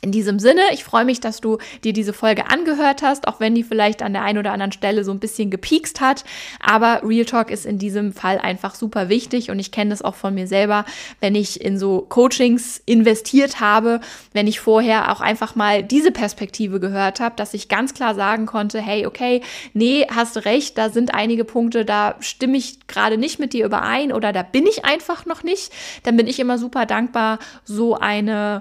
In 0.00 0.12
diesem 0.12 0.38
Sinne, 0.38 0.62
ich 0.72 0.84
freue 0.84 1.04
mich, 1.04 1.20
dass 1.20 1.40
du 1.40 1.58
dir 1.82 1.92
diese 1.92 2.12
Folge 2.12 2.48
angehört 2.50 3.02
hast, 3.02 3.26
auch 3.26 3.40
wenn 3.40 3.54
die 3.54 3.64
vielleicht 3.64 4.02
an 4.02 4.12
der 4.12 4.22
einen 4.22 4.38
oder 4.38 4.52
anderen 4.52 4.70
Stelle 4.70 5.02
so 5.02 5.10
ein 5.10 5.18
bisschen 5.18 5.50
gepiekst 5.50 6.00
hat. 6.00 6.24
Aber 6.60 7.02
Real 7.02 7.24
Talk 7.24 7.50
ist 7.50 7.66
in 7.66 7.78
diesem 7.78 8.12
Fall 8.12 8.38
einfach 8.38 8.76
super 8.76 9.08
wichtig 9.08 9.50
und 9.50 9.58
ich 9.58 9.72
kenne 9.72 9.90
das 9.90 10.02
auch 10.02 10.14
von 10.14 10.34
mir 10.34 10.46
selber, 10.46 10.84
wenn 11.20 11.34
ich 11.34 11.60
in 11.60 11.78
so 11.78 12.06
Coachings 12.08 12.80
investiert 12.86 13.58
habe, 13.58 14.00
wenn 14.32 14.46
ich 14.46 14.60
vorher 14.60 15.10
auch 15.10 15.20
einfach 15.20 15.56
mal 15.56 15.82
diese 15.82 16.12
Perspektive 16.12 16.78
gehört 16.78 17.18
habe, 17.18 17.34
dass 17.36 17.54
ich 17.54 17.68
ganz 17.68 17.92
klar 17.92 18.14
sagen 18.14 18.46
konnte, 18.46 18.80
hey, 18.80 19.04
okay, 19.04 19.42
nee, 19.72 20.06
hast 20.08 20.44
recht, 20.44 20.78
da 20.78 20.90
sind 20.90 21.14
einige 21.14 21.44
Punkte, 21.44 21.84
da 21.84 22.14
stimme 22.20 22.56
ich 22.56 22.86
gerade 22.86 23.18
nicht 23.18 23.40
mit 23.40 23.52
dir 23.52 23.66
überein 23.66 24.12
oder 24.12 24.32
da 24.32 24.42
bin 24.44 24.66
ich 24.66 24.84
einfach 24.84 25.26
noch 25.26 25.42
nicht. 25.42 25.72
Dann 26.04 26.16
bin 26.16 26.28
ich 26.28 26.38
immer 26.38 26.58
super 26.58 26.86
dankbar, 26.86 27.38
so 27.64 27.96
eine 27.96 28.60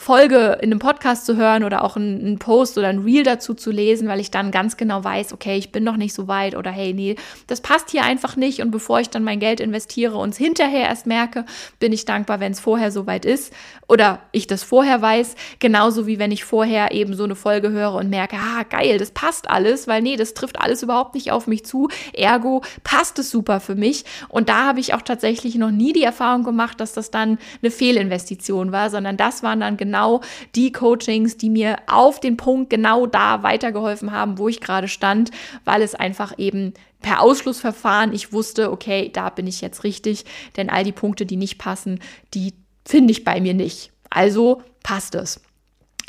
Folge 0.00 0.56
in 0.62 0.70
einem 0.70 0.78
Podcast 0.78 1.26
zu 1.26 1.36
hören 1.36 1.62
oder 1.62 1.84
auch 1.84 1.94
einen 1.94 2.38
Post 2.38 2.78
oder 2.78 2.88
ein 2.88 3.00
Reel 3.00 3.22
dazu 3.22 3.52
zu 3.52 3.70
lesen, 3.70 4.08
weil 4.08 4.18
ich 4.18 4.30
dann 4.30 4.50
ganz 4.50 4.78
genau 4.78 5.04
weiß, 5.04 5.34
okay, 5.34 5.58
ich 5.58 5.72
bin 5.72 5.84
noch 5.84 5.98
nicht 5.98 6.14
so 6.14 6.26
weit 6.26 6.56
oder 6.56 6.70
hey, 6.70 6.94
nee, 6.94 7.16
das 7.48 7.60
passt 7.60 7.90
hier 7.90 8.02
einfach 8.02 8.34
nicht. 8.34 8.62
Und 8.62 8.70
bevor 8.70 9.00
ich 9.00 9.10
dann 9.10 9.24
mein 9.24 9.40
Geld 9.40 9.60
investiere 9.60 10.16
und 10.16 10.30
es 10.30 10.38
hinterher 10.38 10.88
erst 10.88 11.06
merke, 11.06 11.44
bin 11.80 11.92
ich 11.92 12.06
dankbar, 12.06 12.40
wenn 12.40 12.52
es 12.52 12.60
vorher 12.60 12.90
so 12.90 13.06
weit 13.06 13.26
ist 13.26 13.52
oder 13.88 14.20
ich 14.32 14.46
das 14.46 14.62
vorher 14.62 15.02
weiß. 15.02 15.34
Genauso 15.58 16.06
wie 16.06 16.18
wenn 16.18 16.32
ich 16.32 16.44
vorher 16.44 16.92
eben 16.92 17.12
so 17.12 17.24
eine 17.24 17.34
Folge 17.34 17.68
höre 17.68 17.92
und 17.92 18.08
merke, 18.08 18.36
ah, 18.36 18.62
geil, 18.62 18.96
das 18.96 19.10
passt 19.10 19.50
alles, 19.50 19.86
weil 19.86 20.00
nee, 20.00 20.16
das 20.16 20.32
trifft 20.32 20.58
alles 20.58 20.82
überhaupt 20.82 21.14
nicht 21.14 21.30
auf 21.30 21.46
mich 21.46 21.66
zu. 21.66 21.88
Ergo 22.14 22.62
passt 22.84 23.18
es 23.18 23.28
super 23.28 23.60
für 23.60 23.74
mich. 23.74 24.06
Und 24.30 24.48
da 24.48 24.64
habe 24.64 24.80
ich 24.80 24.94
auch 24.94 25.02
tatsächlich 25.02 25.56
noch 25.56 25.70
nie 25.70 25.92
die 25.92 26.04
Erfahrung 26.04 26.42
gemacht, 26.42 26.80
dass 26.80 26.94
das 26.94 27.10
dann 27.10 27.36
eine 27.60 27.70
Fehlinvestition 27.70 28.72
war, 28.72 28.88
sondern 28.88 29.18
das 29.18 29.42
waren 29.42 29.60
dann 29.60 29.76
genau 29.76 29.89
genau 29.90 30.20
die 30.54 30.70
Coachings, 30.70 31.36
die 31.36 31.50
mir 31.50 31.76
auf 31.88 32.20
den 32.20 32.36
Punkt 32.36 32.70
genau 32.70 33.06
da 33.06 33.42
weitergeholfen 33.42 34.12
haben, 34.12 34.38
wo 34.38 34.48
ich 34.48 34.60
gerade 34.60 34.86
stand, 34.86 35.32
weil 35.64 35.82
es 35.82 35.96
einfach 35.96 36.38
eben 36.38 36.74
per 37.02 37.20
Ausschlussverfahren 37.20 38.12
ich 38.12 38.32
wusste, 38.32 38.70
okay, 38.70 39.10
da 39.12 39.30
bin 39.30 39.46
ich 39.46 39.60
jetzt 39.60 39.84
richtig, 39.84 40.24
denn 40.56 40.70
all 40.70 40.84
die 40.84 40.92
Punkte, 40.92 41.26
die 41.26 41.36
nicht 41.36 41.58
passen, 41.58 41.98
die 42.34 42.54
finde 42.84 43.10
ich 43.10 43.24
bei 43.24 43.40
mir 43.40 43.54
nicht. 43.54 43.90
Also 44.10 44.62
passt 44.82 45.14
es. 45.14 45.40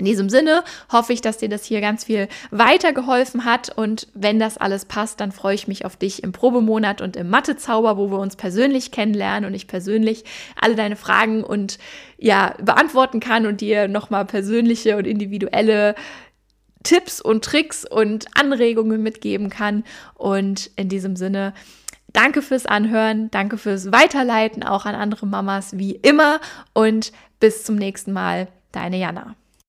In 0.02 0.06
diesem 0.06 0.30
Sinne 0.30 0.64
hoffe 0.92 1.14
ich, 1.14 1.22
dass 1.22 1.38
dir 1.38 1.48
das 1.48 1.64
hier 1.64 1.80
ganz 1.80 2.06
viel 2.06 2.28
weitergeholfen 2.50 3.46
hat 3.46 3.70
und 3.70 4.08
wenn 4.16 4.40
das 4.40 4.58
alles 4.58 4.86
passt, 4.86 5.20
dann 5.20 5.32
freue 5.32 5.54
ich 5.54 5.68
mich 5.68 5.86
auf 5.86 5.96
dich 5.96 6.24
im 6.24 6.32
Probemonat 6.32 7.02
und 7.02 7.16
im 7.16 7.30
Mathezauber, 7.30 7.98
wo 7.98 8.10
wir 8.10 8.18
uns 8.18 8.36
persönlich 8.36 8.90
kennenlernen 8.90 9.48
und 9.48 9.54
ich 9.54 9.68
persönlich 9.68 10.24
alle 10.60 10.74
deine 10.74 10.96
Fragen 10.96 11.44
und 11.44 11.78
ja, 12.18 12.56
beantworten 12.60 13.20
kann 13.20 13.46
und 13.46 13.62
dir 13.62 13.88
nochmal 13.88 14.26
persönliche 14.26 14.98
und 14.98 15.06
individuelle 15.06 15.94
Tipps 16.82 17.22
und 17.22 17.46
Tricks 17.46 17.86
und 17.86 18.26
Anregungen 18.34 19.04
mitgeben 19.04 19.52
kann. 19.52 19.84
Und 20.16 20.72
in 20.78 20.90
diesem 20.90 21.16
Sinne, 21.16 21.54
danke 22.12 22.42
fürs 22.42 22.66
Anhören, 22.66 23.30
danke 23.30 23.60
fürs 23.60 23.92
Weiterleiten 23.92 24.64
auch 24.64 24.88
an 24.88 24.96
andere 24.96 25.28
Mamas 25.28 25.78
wie 25.78 25.92
immer 25.92 26.40
und 26.74 27.12
bis 27.40 27.64
zum 27.64 27.76
nächsten 27.76 28.14
Mal, 28.14 28.48
deine 28.72 28.98
Jana. 28.98 29.36